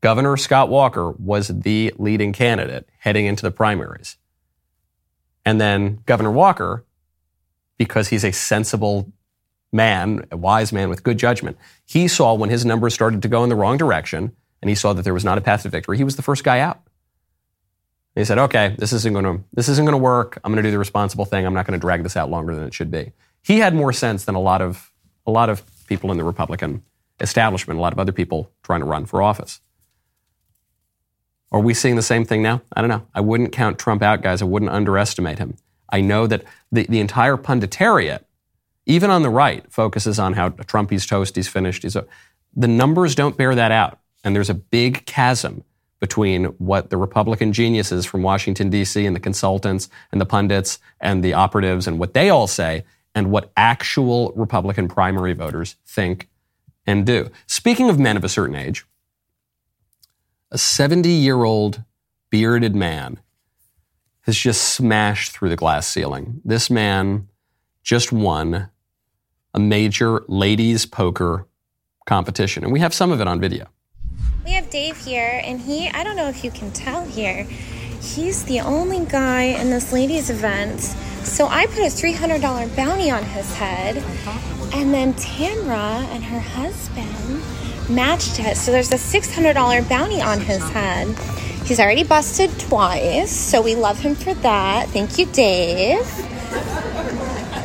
[0.00, 4.16] Governor Scott Walker was the leading candidate heading into the primaries.
[5.44, 6.84] And then Governor Walker,
[7.76, 9.10] because he's a sensible
[9.72, 13.42] man, a wise man with good judgment, he saw when his numbers started to go
[13.42, 14.30] in the wrong direction
[14.62, 16.44] and he saw that there was not a path to victory, he was the first
[16.44, 16.82] guy out.
[18.14, 20.38] He said, okay, this isn't going to, this isn't going to work.
[20.44, 21.44] I'm going to do the responsible thing.
[21.44, 23.10] I'm not going to drag this out longer than it should be.
[23.42, 24.92] He had more sense than a lot of,
[25.26, 26.82] a lot of people in the Republican
[27.20, 29.60] establishment, a lot of other people trying to run for office.
[31.52, 32.62] Are we seeing the same thing now?
[32.74, 33.06] I don't know.
[33.14, 34.42] I wouldn't count Trump out, guys.
[34.42, 35.56] I wouldn't underestimate him.
[35.88, 38.24] I know that the, the entire punditariat,
[38.84, 41.82] even on the right, focuses on how Trump, he's toast, he's finished.
[41.82, 41.96] He's
[42.56, 44.00] the numbers don't bear that out.
[44.24, 45.62] And there's a big chasm
[46.00, 51.22] between what the Republican geniuses from Washington, D.C., and the consultants and the pundits and
[51.22, 52.84] the operatives and what they all say
[53.16, 56.28] and what actual Republican primary voters think
[56.86, 57.30] and do.
[57.46, 58.84] Speaking of men of a certain age,
[60.52, 61.82] a 70 year old
[62.30, 63.18] bearded man
[64.20, 66.42] has just smashed through the glass ceiling.
[66.44, 67.28] This man
[67.82, 68.68] just won
[69.54, 71.46] a major ladies poker
[72.04, 73.66] competition, and we have some of it on video.
[74.44, 78.44] We have Dave here, and he, I don't know if you can tell here, he's
[78.44, 80.94] the only guy in this ladies' event.
[81.26, 84.70] So I put a $300 bounty on his head, uh-huh.
[84.74, 87.42] and then Tamra and her husband
[87.94, 88.56] matched it.
[88.56, 90.70] So there's a $600 bounty on his uh-huh.
[90.70, 91.08] head.
[91.66, 94.88] He's already busted twice, so we love him for that.
[94.90, 96.06] Thank you, Dave.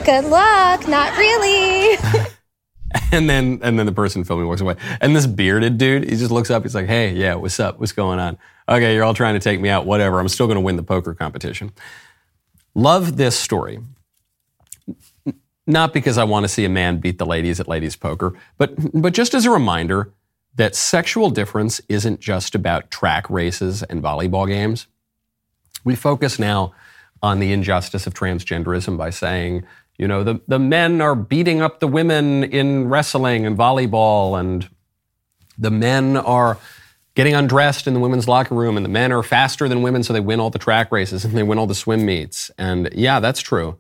[0.06, 0.88] Good luck.
[0.88, 1.97] Not really.
[3.12, 4.76] and then and then the person filming walks away.
[5.00, 6.63] And this bearded dude, he just looks up.
[6.63, 7.80] He's like, "Hey, yeah, what's up?
[7.80, 8.39] What's going on?
[8.67, 9.86] Okay, you're all trying to take me out.
[9.86, 10.19] Whatever.
[10.19, 11.71] I'm still going to win the poker competition."
[12.74, 13.80] Love this story.
[15.68, 18.74] Not because I want to see a man beat the ladies at ladies poker, but
[19.00, 20.12] but just as a reminder
[20.56, 24.88] that sexual difference isn't just about track races and volleyball games.
[25.84, 26.74] We focus now
[27.24, 29.66] on the injustice of transgenderism by saying
[30.02, 34.68] you know, the, the men are beating up the women in wrestling and volleyball, and
[35.60, 36.58] the men are
[37.15, 40.13] getting undressed in the women's locker room, and the men are faster than women, so
[40.13, 42.52] they win all the track races and they win all the swim meets.
[42.58, 43.78] And yeah, that's true.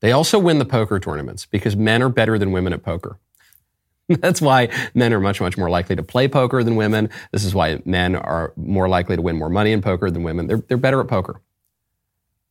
[0.00, 3.18] They also win the poker tournaments because men are better than women at poker.
[4.08, 7.08] That's why men are much, much more likely to play poker than women.
[7.32, 10.46] This is why men are more likely to win more money in poker than women.
[10.46, 11.40] They're, they're better at poker.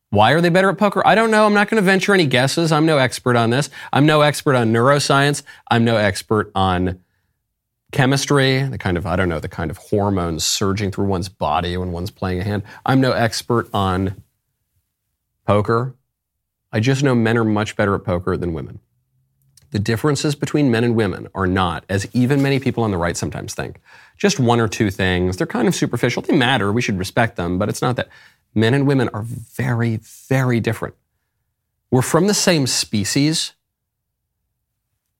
[0.10, 1.06] Why are they better at poker?
[1.06, 1.45] I don't know.
[1.45, 2.71] I'm not going to venture any guesses.
[2.71, 3.69] I'm no expert on this.
[3.91, 5.43] I'm no expert on neuroscience.
[5.69, 7.03] I'm no expert on
[7.94, 11.78] chemistry, the kind of, I don't know, the kind of hormones surging through one's body
[11.78, 12.64] when one's playing a hand.
[12.86, 14.22] I'm no expert on
[15.46, 15.96] poker.
[16.72, 18.80] I just know men are much better at poker than women.
[19.72, 23.18] The differences between men and women are not, as even many people on the right
[23.18, 23.80] sometimes think,
[24.18, 25.38] just one or two things.
[25.38, 26.22] They're kind of superficial.
[26.22, 26.72] They matter.
[26.72, 28.10] We should respect them, but it's not that.
[28.54, 30.96] Men and women are very, very different.
[31.90, 33.54] We're from the same species.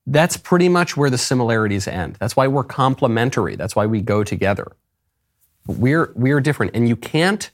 [0.06, 2.16] That's pretty much where the similarities end.
[2.16, 3.56] That's why we're complementary.
[3.56, 4.72] That's why we go together.
[5.66, 6.72] We're, we're different.
[6.74, 7.50] And you can't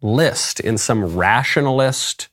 [0.00, 2.28] list in some rationalist,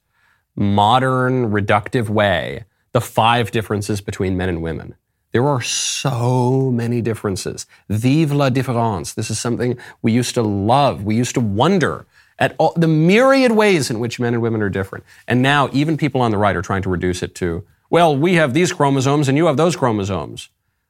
[0.56, 4.96] modern, reductive way the five differences between men and women.
[5.34, 7.68] There are so many differences.
[7.90, 9.14] Vive la différence.
[9.14, 11.04] This is something we used to love.
[11.04, 12.06] We used to wonder
[12.40, 15.04] at all, the myriad ways in which men and women are different.
[15.28, 18.36] And now even people on the right are trying to reduce it to, well, we
[18.36, 20.50] have these chromosomes and you have those chromosomes.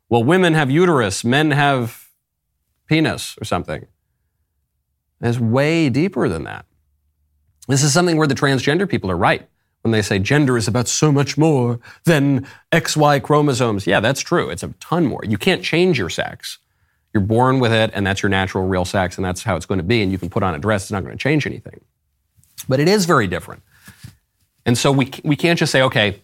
[0.10, 2.10] Well, women have uterus, men have
[2.88, 3.88] penis or something.
[5.22, 6.66] It's way deeper than that.
[7.68, 9.48] This is something where the transgender people are right
[9.82, 13.86] when they say gender is about so much more than XY chromosomes.
[13.86, 14.50] Yeah, that's true.
[14.50, 15.22] It's a ton more.
[15.28, 16.60] You can't change your sex.
[17.14, 19.80] You're born with it, and that's your natural, real sex, and that's how it's going
[19.80, 20.02] to be.
[20.02, 21.82] And you can put on a dress, it's not going to change anything.
[22.68, 23.64] But it is very different.
[24.66, 26.22] And so we, we can't just say, okay,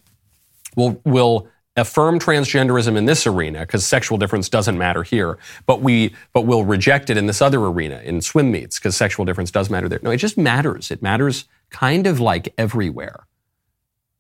[0.75, 6.13] we'll, we'll affirm transgenderism in this arena because sexual difference doesn't matter here, but we
[6.31, 9.69] but we'll reject it in this other arena in swim meets because sexual difference does
[9.69, 9.99] matter there.
[10.03, 10.91] No, it just matters.
[10.91, 13.25] It matters kind of like everywhere.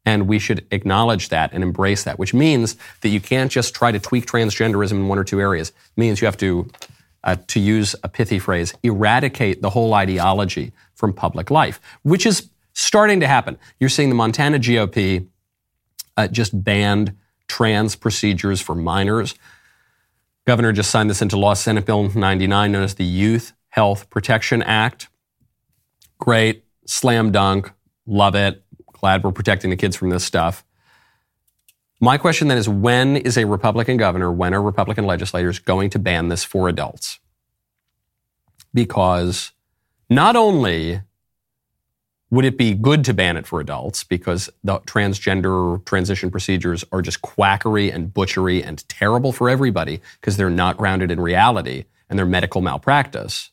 [0.05, 3.91] And we should acknowledge that and embrace that, which means that you can't just try
[3.91, 5.69] to tweak transgenderism in one or two areas.
[5.69, 6.69] It means you have to,
[7.23, 12.49] uh, to use a pithy phrase, eradicate the whole ideology from public life, which is
[12.73, 13.57] starting to happen.
[13.79, 15.25] You're seeing the Montana GOP
[16.17, 17.15] uh, just banned
[17.47, 19.35] trans procedures for minors.
[20.45, 24.61] Governor just signed this into law, Senate Bill 99, known as the Youth Health Protection
[24.61, 25.07] Act.
[26.19, 27.71] Great, slam dunk,
[28.05, 28.63] love it.
[28.91, 30.63] Glad we're protecting the kids from this stuff.
[31.99, 35.99] My question then is when is a Republican governor, when are Republican legislators going to
[35.99, 37.19] ban this for adults?
[38.73, 39.51] Because
[40.09, 41.01] not only
[42.33, 47.01] would it be good to ban it for adults because the transgender transition procedures are
[47.01, 52.17] just quackery and butchery and terrible for everybody because they're not grounded in reality and
[52.17, 53.51] they're medical malpractice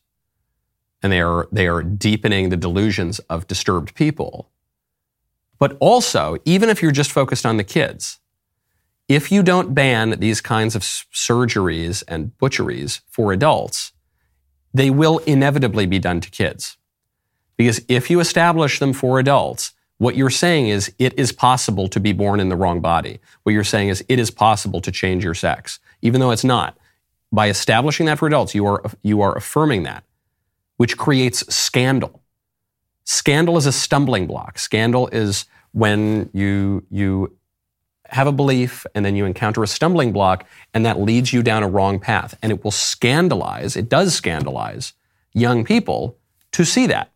[1.02, 4.50] and they are they are deepening the delusions of disturbed people
[5.60, 8.18] but also, even if you're just focused on the kids,
[9.08, 13.92] if you don't ban these kinds of surgeries and butcheries for adults,
[14.72, 16.78] they will inevitably be done to kids.
[17.60, 22.00] Because if you establish them for adults, what you're saying is it is possible to
[22.00, 23.20] be born in the wrong body.
[23.42, 26.78] What you're saying is it is possible to change your sex, even though it's not.
[27.30, 30.04] By establishing that for adults, you are, you are affirming that,
[30.78, 32.22] which creates scandal.
[33.04, 34.58] Scandal is a stumbling block.
[34.58, 37.36] Scandal is when you, you
[38.06, 41.62] have a belief and then you encounter a stumbling block and that leads you down
[41.62, 42.38] a wrong path.
[42.40, 44.94] And it will scandalize, it does scandalize
[45.34, 46.16] young people
[46.52, 47.09] to see that.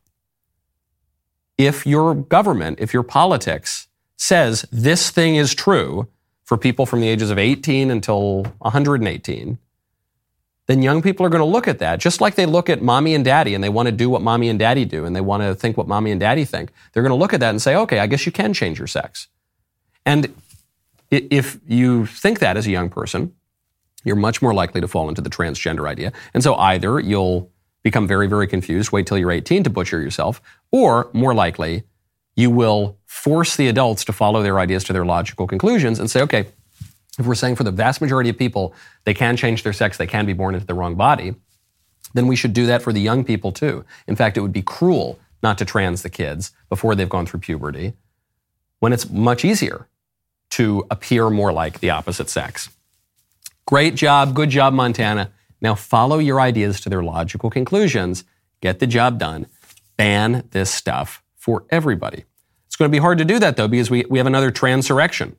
[1.56, 6.08] If your government, if your politics says this thing is true
[6.44, 9.58] for people from the ages of 18 until 118,
[10.66, 13.14] then young people are going to look at that just like they look at mommy
[13.14, 15.42] and daddy and they want to do what mommy and daddy do and they want
[15.42, 16.72] to think what mommy and daddy think.
[16.92, 18.86] They're going to look at that and say, okay, I guess you can change your
[18.86, 19.28] sex.
[20.06, 20.34] And
[21.10, 23.34] if you think that as a young person,
[24.04, 26.12] you're much more likely to fall into the transgender idea.
[26.32, 27.50] And so either you'll
[27.84, 30.42] become very, very confused, wait till you're 18 to butcher yourself,
[30.72, 31.84] or more likely,
[32.34, 36.20] you will force the adults to follow their ideas to their logical conclusions and say,
[36.22, 36.46] okay,
[37.16, 40.06] if we're saying for the vast majority of people, they can change their sex, they
[40.06, 41.36] can be born into the wrong body,
[42.14, 43.84] then we should do that for the young people too.
[44.08, 47.40] In fact, it would be cruel not to trans the kids before they've gone through
[47.40, 47.92] puberty
[48.80, 49.86] when it's much easier
[50.50, 52.70] to appear more like the opposite sex.
[53.66, 55.30] Great job, good job, Montana.
[55.64, 58.24] Now follow your ideas to their logical conclusions,
[58.60, 59.46] get the job done,
[59.96, 62.24] ban this stuff for everybody.
[62.66, 65.36] It's going to be hard to do that though because we, we have another transurrection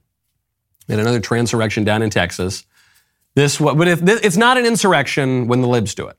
[0.89, 2.65] and another transurrection down in Texas.
[3.35, 6.17] This, but if it's not an insurrection when the libs do it.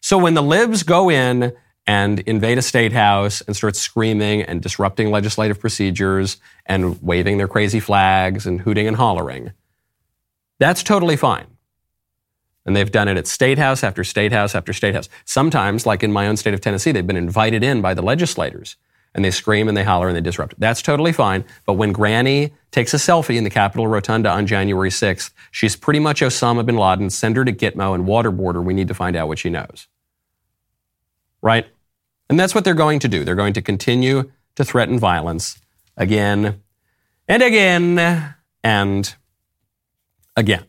[0.00, 1.52] So when the libs go in
[1.86, 7.48] and invade a state house and start screaming and disrupting legislative procedures and waving their
[7.48, 9.52] crazy flags and hooting and hollering,
[10.58, 11.46] that's totally fine.
[12.64, 15.08] And they've done it at state house after state house after state house.
[15.24, 18.76] Sometimes, like in my own state of Tennessee, they've been invited in by the legislators
[19.14, 20.54] and they scream and they holler and they disrupt.
[20.58, 21.44] That's totally fine.
[21.66, 25.98] But when Granny takes a selfie in the Capitol Rotunda on January 6th, she's pretty
[25.98, 27.10] much Osama bin Laden.
[27.10, 28.62] Send her to Gitmo and waterboard her.
[28.62, 29.88] We need to find out what she knows.
[31.42, 31.66] Right?
[32.30, 33.24] And that's what they're going to do.
[33.24, 35.60] They're going to continue to threaten violence
[35.96, 36.62] again
[37.28, 38.34] and again.
[38.64, 39.14] And
[40.36, 40.64] again.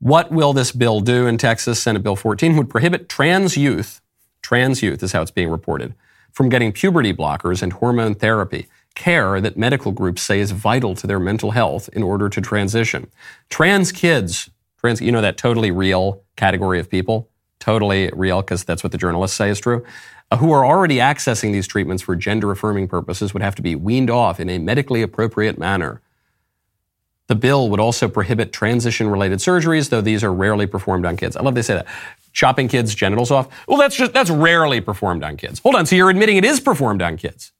[0.00, 1.82] What will this bill do in Texas?
[1.82, 4.00] Senate Bill 14 would prohibit trans youth,
[4.40, 5.94] trans youth is how it's being reported,
[6.32, 11.06] from getting puberty blockers and hormone therapy, care that medical groups say is vital to
[11.06, 13.10] their mental health in order to transition.
[13.50, 14.48] Trans kids,
[14.80, 17.28] trans, you know that totally real category of people,
[17.58, 19.84] totally real because that's what the journalists say is true,
[20.30, 23.74] uh, who are already accessing these treatments for gender affirming purposes would have to be
[23.74, 26.00] weaned off in a medically appropriate manner.
[27.30, 31.36] The bill would also prohibit transition related surgeries, though these are rarely performed on kids.
[31.36, 31.86] I love they say that.
[32.32, 33.46] Chopping kids' genitals off.
[33.68, 35.60] Well, that's just, that's rarely performed on kids.
[35.60, 35.86] Hold on.
[35.86, 37.52] So you're admitting it is performed on kids.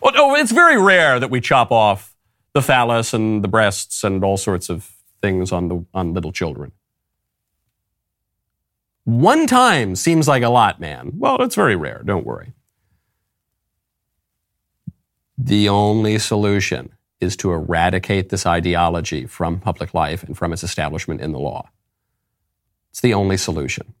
[0.00, 2.14] Well, no, it's very rare that we chop off
[2.52, 6.70] the phallus and the breasts and all sorts of things on the, on little children.
[9.02, 11.14] One time seems like a lot, man.
[11.16, 12.00] Well, it's very rare.
[12.04, 12.52] Don't worry.
[15.36, 21.20] The only solution is to eradicate this ideology from public life and from its establishment
[21.20, 21.70] in the law.
[22.90, 23.94] It's the only solution.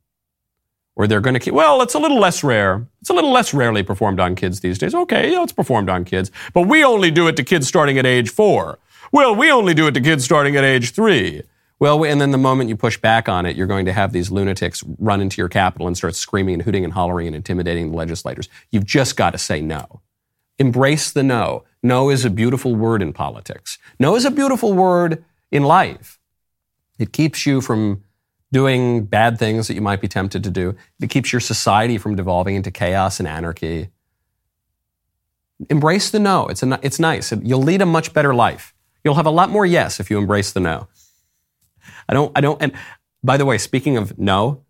[0.94, 2.86] Or they're going to keep, well, it's a little less rare.
[3.02, 4.94] It's a little less rarely performed on kids these days.
[4.94, 8.06] Okay, yeah, it's performed on kids, but we only do it to kids starting at
[8.06, 8.78] age four.
[9.12, 11.42] Well, we only do it to kids starting at age three.
[11.78, 14.30] Well, and then the moment you push back on it, you're going to have these
[14.30, 17.96] lunatics run into your capital and start screaming and hooting and hollering and intimidating the
[17.96, 18.48] legislators.
[18.70, 20.00] You've just got to say no.
[20.58, 21.64] Embrace the no.
[21.86, 23.78] No is a beautiful word in politics.
[24.00, 26.18] No is a beautiful word in life.
[26.98, 28.02] It keeps you from
[28.50, 30.74] doing bad things that you might be tempted to do.
[31.00, 33.90] It keeps your society from devolving into chaos and anarchy.
[35.70, 36.48] Embrace the no.
[36.48, 37.32] It's, a, it's nice.
[37.42, 38.74] You'll lead a much better life.
[39.04, 40.88] You'll have a lot more yes if you embrace the no.
[42.08, 42.72] I don't, I don't, and
[43.22, 44.64] by the way, speaking of no,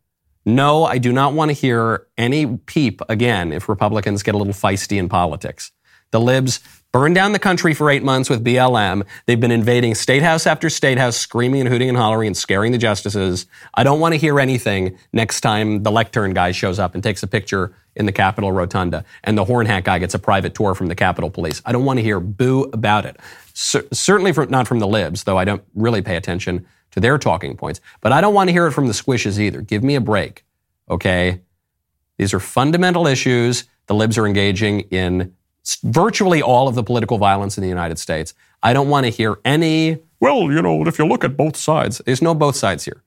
[0.44, 4.52] no, I do not want to hear any peep again if Republicans get a little
[4.52, 5.72] feisty in politics.
[6.10, 6.60] The libs
[6.96, 9.04] burned down the country for eight months with BLM.
[9.26, 12.72] They've been invading state house after state house, screaming and hooting and hollering and scaring
[12.72, 13.44] the justices.
[13.74, 17.22] I don't want to hear anything next time the lectern guy shows up and takes
[17.22, 20.74] a picture in the Capitol Rotunda and the horn hat guy gets a private tour
[20.74, 21.60] from the Capitol Police.
[21.66, 23.20] I don't want to hear boo about it.
[23.52, 27.18] C- certainly from, not from the libs, though I don't really pay attention to their
[27.18, 27.78] talking points.
[28.00, 29.60] But I don't want to hear it from the squishes either.
[29.60, 30.46] Give me a break,
[30.88, 31.42] okay?
[32.16, 33.64] These are fundamental issues.
[33.84, 35.34] The libs are engaging in
[35.74, 38.34] virtually all of the political violence in the United States.
[38.62, 42.00] I don't want to hear any, well, you know, if you look at both sides,
[42.06, 43.02] there's no both sides here.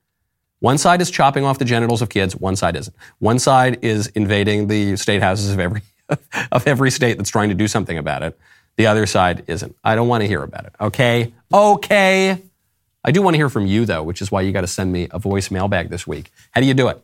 [0.60, 2.94] One side is chopping off the genitals of kids, one side isn't.
[3.18, 5.82] One side is invading the state houses of every
[6.52, 8.38] of every state that's trying to do something about it.
[8.76, 9.74] The other side isn't.
[9.82, 10.72] I don't want to hear about it.
[10.80, 11.32] Okay?
[11.52, 12.42] Okay.
[13.02, 14.92] I do want to hear from you though, which is why you got to send
[14.92, 16.30] me a voice mailbag this week.
[16.50, 17.02] How do you do it?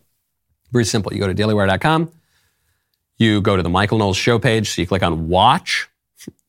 [0.71, 1.13] Very simple.
[1.15, 2.11] You go to dailywire.com
[3.17, 4.71] you go to the Michael Knowles show page.
[4.71, 5.89] So you click on watch,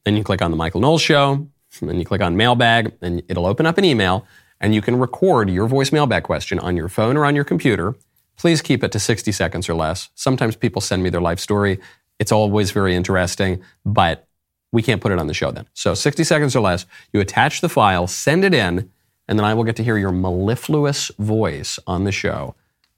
[0.06, 1.48] then you click on the Michael Knowles show,
[1.82, 4.26] then you click on mailbag, and it'll open up an email
[4.60, 7.96] and you can record your voice mailbag question on your phone or on your computer.
[8.38, 10.10] Please keep it to 60 seconds or less.
[10.16, 11.80] Sometimes people send me their life story.
[12.20, 14.28] It's always very interesting, but
[14.72, 15.68] we can't put it on the show then.
[15.74, 18.90] So 60 seconds or less, you attach the file, send it in,
[19.28, 22.56] and then I will get to hear your mellifluous voice on the show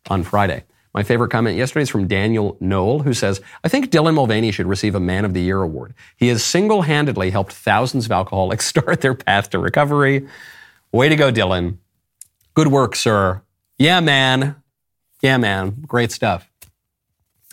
[0.10, 0.64] on Friday.
[0.94, 4.66] My favorite comment yesterday is from Daniel Noel, who says, I think Dylan Mulvaney should
[4.66, 5.94] receive a Man of the Year award.
[6.18, 10.28] He has single handedly helped thousands of alcoholics start their path to recovery.
[10.92, 11.78] Way to go, Dylan.
[12.56, 13.44] Good work, sir.
[13.78, 14.56] Yeah, man.
[15.22, 15.84] Yeah, man.
[15.86, 16.50] Great stuff.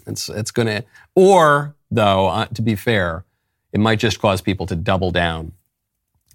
[0.06, 0.84] It's, it's going to,
[1.14, 3.24] or, though, uh, to be fair,
[3.72, 5.52] it might just cause people to double down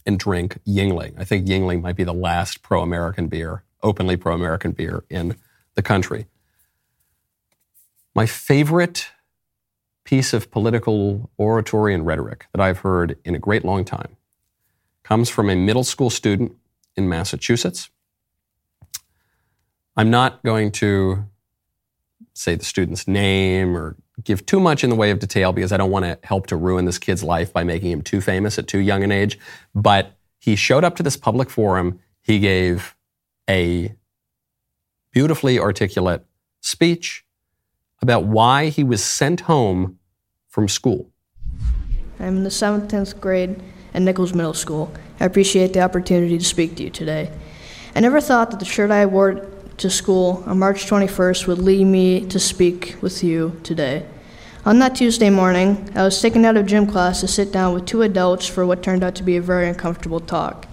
[0.06, 1.14] and drink Yuengling.
[1.18, 5.36] I think Yuengling might be the last pro American beer, openly pro American beer in
[5.74, 6.28] the country.
[8.14, 9.10] My favorite
[10.04, 14.18] piece of political oratory and rhetoric that I've heard in a great long time
[15.04, 16.56] comes from a middle school student
[16.96, 17.90] in Massachusetts.
[19.96, 21.26] I'm not going to
[22.34, 25.78] say the student's name or give too much in the way of detail because I
[25.78, 28.68] don't want to help to ruin this kid's life by making him too famous at
[28.68, 29.40] too young an age.
[29.74, 32.00] But he showed up to this public forum.
[32.22, 32.96] He gave
[33.50, 33.96] a
[35.12, 36.26] beautifully articulate
[36.62, 37.26] speech
[38.02, 40.00] about why he was sent home
[40.50, 41.12] from school.
[42.20, 43.62] I'm in the 7th, 10th grade
[43.94, 44.92] at Nichols Middle School.
[45.20, 47.32] I appreciate the opportunity to speak to you today.
[47.96, 49.46] I never thought that the shirt I wore
[49.78, 54.06] to school on March 21st would lead me to speak with you today.
[54.66, 57.86] On that Tuesday morning, I was taken out of gym class to sit down with
[57.86, 60.68] two adults for what turned out to be a very uncomfortable talk.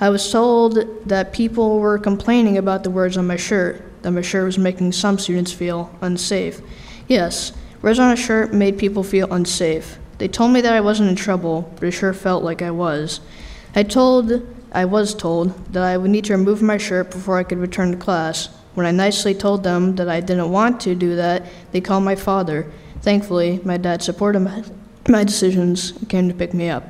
[0.00, 4.22] I was told that people were complaining about the words on my shirt, that my
[4.22, 6.60] shirt was making some students feel unsafe.
[7.08, 9.98] Yes, words on a shirt made people feel unsafe.
[10.18, 13.20] They told me that I wasn't in trouble, but it sure felt like I was.
[13.74, 17.42] I told I was told that I would need to remove my shirt before I
[17.42, 18.48] could return to class.
[18.74, 22.14] When I nicely told them that I didn't want to do that, they called my
[22.14, 22.70] father.
[23.02, 24.64] Thankfully, my dad supported my,
[25.08, 26.88] my decisions and came to pick me up.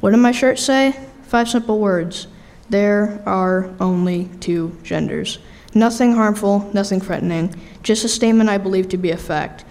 [0.00, 0.94] What did my shirt say?
[1.24, 2.28] Five simple words.
[2.70, 5.38] There are only two genders.
[5.78, 7.54] Nothing harmful, nothing threatening,
[7.84, 9.64] just a statement I believe to be a fact.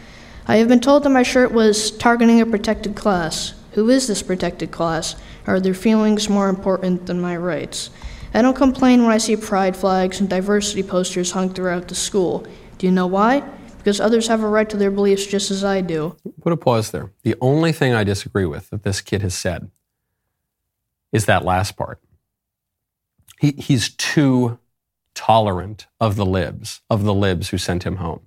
[0.47, 3.53] I have been told that my shirt was targeting a protected class.
[3.73, 5.17] Who is this protected class?
[5.47, 7.89] Are their feelings more important than my rights?
[8.33, 12.47] I don't complain when I see pride flags and diversity posters hung throughout the school.
[12.77, 13.41] Do you know why?
[13.77, 16.15] Because others have a right to their beliefs just as I do.
[16.39, 17.11] Put a pause there.
[17.23, 19.69] The only thing I disagree with that this kid has said
[21.11, 21.99] is that last part.
[23.41, 24.59] He, he's too
[25.18, 28.22] tolerant of the libs, of the libs who sent him home.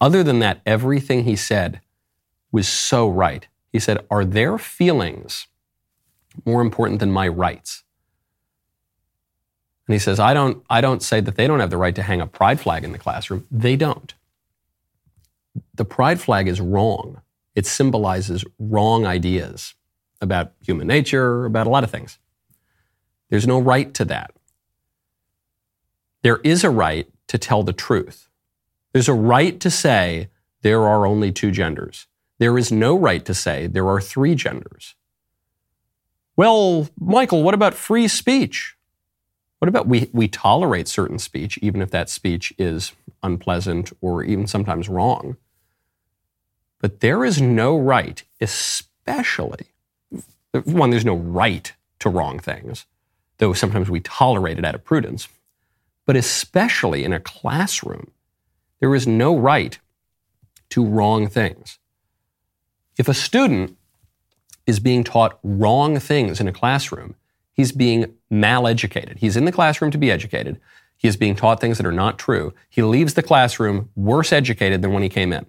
[0.00, 1.80] Other than that, everything he said
[2.52, 3.48] was so right.
[3.72, 5.46] He said, Are their feelings
[6.44, 7.84] more important than my rights?
[9.88, 12.02] And he says, I don't, I don't say that they don't have the right to
[12.02, 13.46] hang a pride flag in the classroom.
[13.50, 14.12] They don't.
[15.74, 17.22] The pride flag is wrong.
[17.54, 19.74] It symbolizes wrong ideas
[20.20, 22.18] about human nature, about a lot of things.
[23.30, 24.35] There's no right to that.
[26.26, 28.28] There is a right to tell the truth.
[28.92, 30.28] There's a right to say
[30.62, 32.08] there are only two genders.
[32.40, 34.96] There is no right to say there are three genders.
[36.36, 38.74] Well, Michael, what about free speech?
[39.60, 42.90] What about we, we tolerate certain speech, even if that speech is
[43.22, 45.36] unpleasant or even sometimes wrong?
[46.80, 49.66] But there is no right, especially,
[50.64, 52.84] one, there's no right to wrong things,
[53.38, 55.28] though sometimes we tolerate it out of prudence.
[56.06, 58.12] But especially in a classroom,
[58.80, 59.78] there is no right
[60.70, 61.78] to wrong things.
[62.96, 63.76] If a student
[64.66, 67.14] is being taught wrong things in a classroom,
[67.52, 69.18] he's being maleducated.
[69.18, 70.60] He's in the classroom to be educated.
[70.96, 72.54] He is being taught things that are not true.
[72.68, 75.46] He leaves the classroom worse educated than when he came in.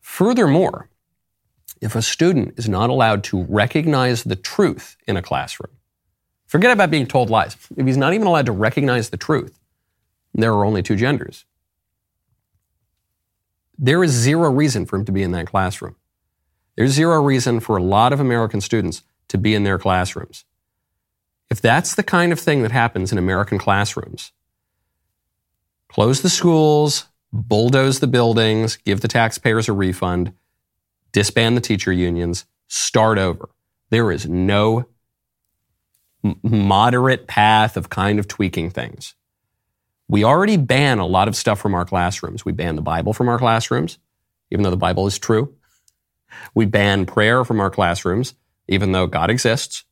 [0.00, 0.88] Furthermore,
[1.80, 5.72] if a student is not allowed to recognize the truth in a classroom,
[6.52, 7.56] forget about being told lies.
[7.78, 9.58] If he's not even allowed to recognize the truth,
[10.34, 11.46] there are only two genders.
[13.78, 15.96] There is zero reason for him to be in that classroom.
[16.76, 20.44] There's zero reason for a lot of American students to be in their classrooms.
[21.48, 24.32] If that's the kind of thing that happens in American classrooms,
[25.88, 30.34] close the schools, bulldoze the buildings, give the taxpayers a refund,
[31.12, 33.48] disband the teacher unions, start over.
[33.88, 34.86] There is no
[36.42, 39.14] moderate path of kind of tweaking things.
[40.08, 42.44] We already ban a lot of stuff from our classrooms.
[42.44, 43.98] We ban the Bible from our classrooms,
[44.50, 45.54] even though the Bible is true.
[46.54, 48.34] We ban prayer from our classrooms,
[48.68, 49.84] even though God exists.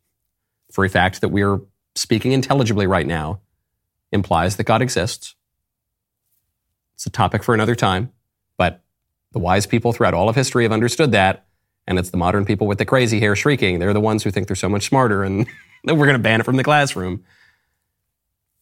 [0.72, 1.60] For a fact that we are
[1.94, 3.40] speaking intelligibly right now
[4.12, 5.34] implies that God exists.
[6.94, 8.12] It's a topic for another time,
[8.56, 8.82] but
[9.32, 11.46] the wise people throughout all of history have understood that.
[11.90, 13.80] And it's the modern people with the crazy hair shrieking.
[13.80, 15.44] They're the ones who think they're so much smarter and
[15.84, 17.24] we're going to ban it from the classroom.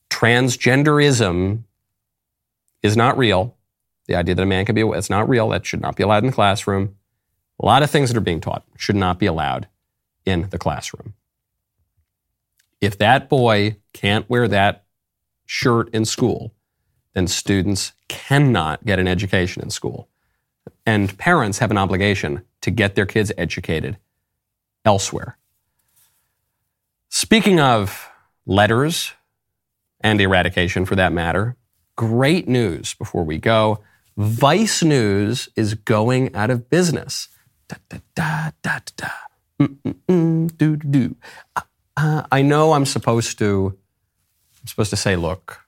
[0.09, 1.65] Transgenderism
[2.83, 3.55] is not real.
[4.07, 5.51] The idea that a man can be, it's not real.
[5.51, 6.97] That should not be allowed in the classroom.
[7.61, 9.69] A lot of things that are being taught should not be allowed
[10.25, 11.13] in the classroom.
[12.81, 14.85] If that boy can't wear that
[15.45, 16.55] shirt in school,
[17.13, 20.09] then students cannot get an education in school.
[20.87, 23.99] And parents have an obligation to get their kids educated
[24.85, 25.39] elsewhere.
[27.09, 28.09] Speaking of
[28.47, 29.13] letters
[30.01, 31.57] and eradication for that matter,
[31.97, 33.81] great news before we go.
[34.17, 37.29] Vice News is going out of business.
[37.69, 39.09] Da, da, da, da, da.
[39.61, 41.17] Mm-mm-mm, do, do, do.
[41.97, 43.77] Uh, I know I'm supposed to,
[44.61, 45.61] I'm supposed to say, look,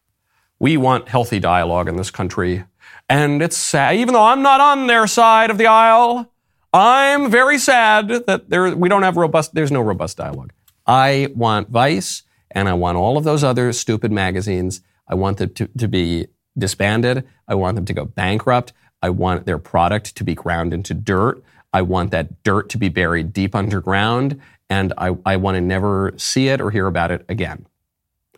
[0.59, 2.65] we want healthy dialogue in this country.
[3.09, 6.30] And it's sad, even though I'm not on their side of the aisle,
[6.73, 10.53] I'm very sad that there, we don't have robust, there's no robust dialogue.
[10.87, 14.81] I want Vice and I want all of those other stupid magazines.
[15.09, 17.27] I want them to, to be disbanded.
[17.49, 18.73] I want them to go bankrupt.
[19.03, 21.43] I want their product to be ground into dirt.
[21.73, 26.13] I want that dirt to be buried deep underground, and I, I want to never
[26.17, 27.67] see it or hear about it again.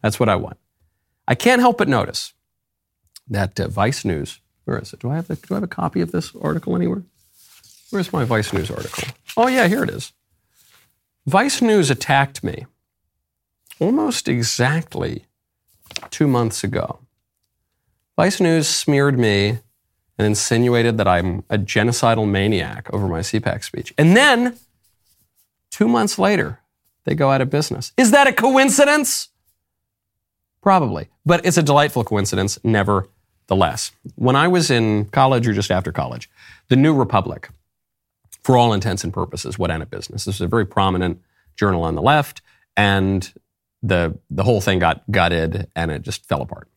[0.03, 0.59] That's what I want.
[1.27, 2.35] I can't help but notice
[3.29, 5.01] that uh, Vice News, where is it?
[5.01, 7.05] Do I, have do I have a copy of this article anywhere?
[7.93, 9.05] Where's my Vice News article?
[9.37, 10.15] Oh, yeah, here it is.
[11.27, 12.65] Vice News attacked me
[13.79, 15.27] almost exactly
[16.09, 17.01] two months ago.
[18.17, 19.59] Vice News smeared me
[20.17, 23.93] and insinuated that I'm a genocidal maniac over my CPAC speech.
[23.99, 24.57] And then,
[25.71, 26.61] two months later,
[27.05, 27.93] they go out of business.
[27.99, 29.29] Is that a coincidence?
[30.63, 33.93] Probably, but it's a delightful coincidence, nevertheless.
[34.15, 36.31] When I was in college or just after college,
[36.69, 37.51] the New Republic,
[38.43, 40.25] for all intents and purposes, what of business.
[40.25, 41.21] This was a very prominent
[41.57, 42.43] journal on the left,
[42.77, 43.33] and
[43.83, 46.69] the the whole thing got gutted and it just fell apart.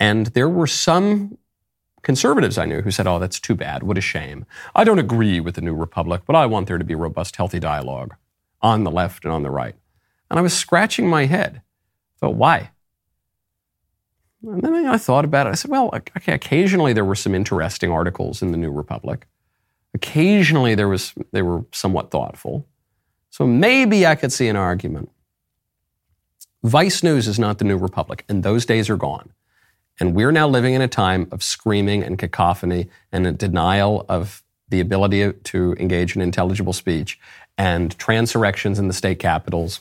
[0.00, 1.38] And there were some
[2.02, 3.82] conservatives I knew who said, "Oh, that's too bad.
[3.82, 4.46] What a shame.
[4.74, 7.58] I don't agree with the New Republic, but I want there to be robust, healthy
[7.58, 8.14] dialogue
[8.60, 9.74] on the left and on the right."
[10.30, 11.62] And I was scratching my head.
[12.20, 12.70] Thought, why?
[14.42, 15.50] And then I thought about it.
[15.50, 19.26] I said, well, okay, occasionally there were some interesting articles in the New Republic.
[19.98, 22.66] Occasionally there was they were somewhat thoughtful.
[23.30, 25.10] So maybe I could see an argument.
[26.62, 29.30] Vice News is not the New Republic, and those days are gone.
[29.98, 34.44] And we're now living in a time of screaming and cacophony and a denial of
[34.68, 37.18] the ability to engage in intelligible speech
[37.56, 39.80] and transurrections in the state capitals,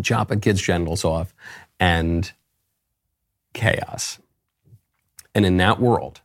[0.00, 1.34] chopping kids' genitals off,
[1.80, 2.32] and
[3.52, 4.20] chaos.
[5.34, 6.20] And in that world,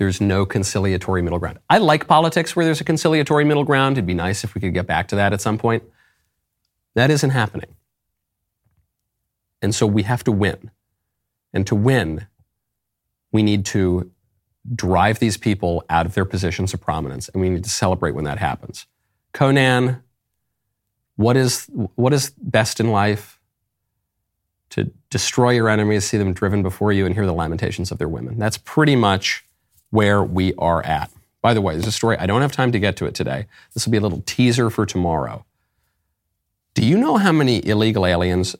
[0.00, 1.58] there's no conciliatory middle ground.
[1.68, 3.98] I like politics where there's a conciliatory middle ground.
[3.98, 5.82] It'd be nice if we could get back to that at some point.
[6.94, 7.76] That isn't happening.
[9.60, 10.70] And so we have to win.
[11.52, 12.26] And to win,
[13.30, 14.10] we need to
[14.74, 18.24] drive these people out of their positions of prominence, and we need to celebrate when
[18.24, 18.86] that happens.
[19.34, 20.02] Conan,
[21.16, 23.38] what is, what is best in life?
[24.70, 28.08] To destroy your enemies, see them driven before you, and hear the lamentations of their
[28.08, 28.38] women.
[28.38, 29.44] That's pretty much
[29.90, 31.10] where we are at.
[31.42, 33.46] By the way, there's a story, I don't have time to get to it today.
[33.74, 35.44] This will be a little teaser for tomorrow.
[36.74, 38.56] Do you know how many illegal aliens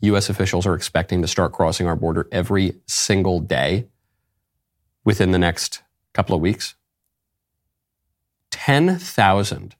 [0.00, 0.28] U.S.
[0.28, 3.86] officials are expecting to start crossing our border every single day
[5.04, 6.74] within the next couple of weeks?
[8.50, 9.74] 10,000.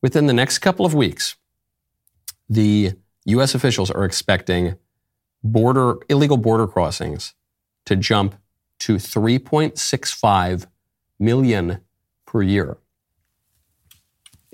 [0.00, 1.36] Within the next couple of weeks,
[2.48, 2.92] the
[3.26, 3.54] U.S.
[3.54, 4.76] officials are expecting
[5.44, 7.34] border, illegal border crossings
[7.84, 8.34] to jump
[8.82, 10.66] to 3.65
[11.18, 11.80] million
[12.26, 12.78] per year.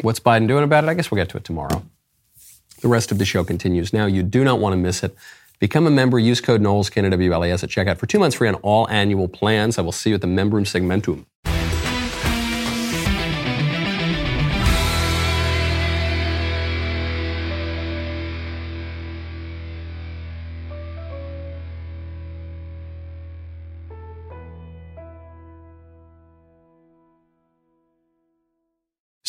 [0.02, 0.88] What's Biden doing about it?
[0.88, 1.82] I guess we'll get to it tomorrow.
[2.82, 4.06] The rest of the show continues now.
[4.06, 5.16] You do not want to miss it.
[5.58, 6.18] Become a member.
[6.18, 9.78] Use code Knowles, K-N-O-W-L-E-S at checkout for two months free on all annual plans.
[9.78, 11.24] I will see you at the Membrum Segmentum.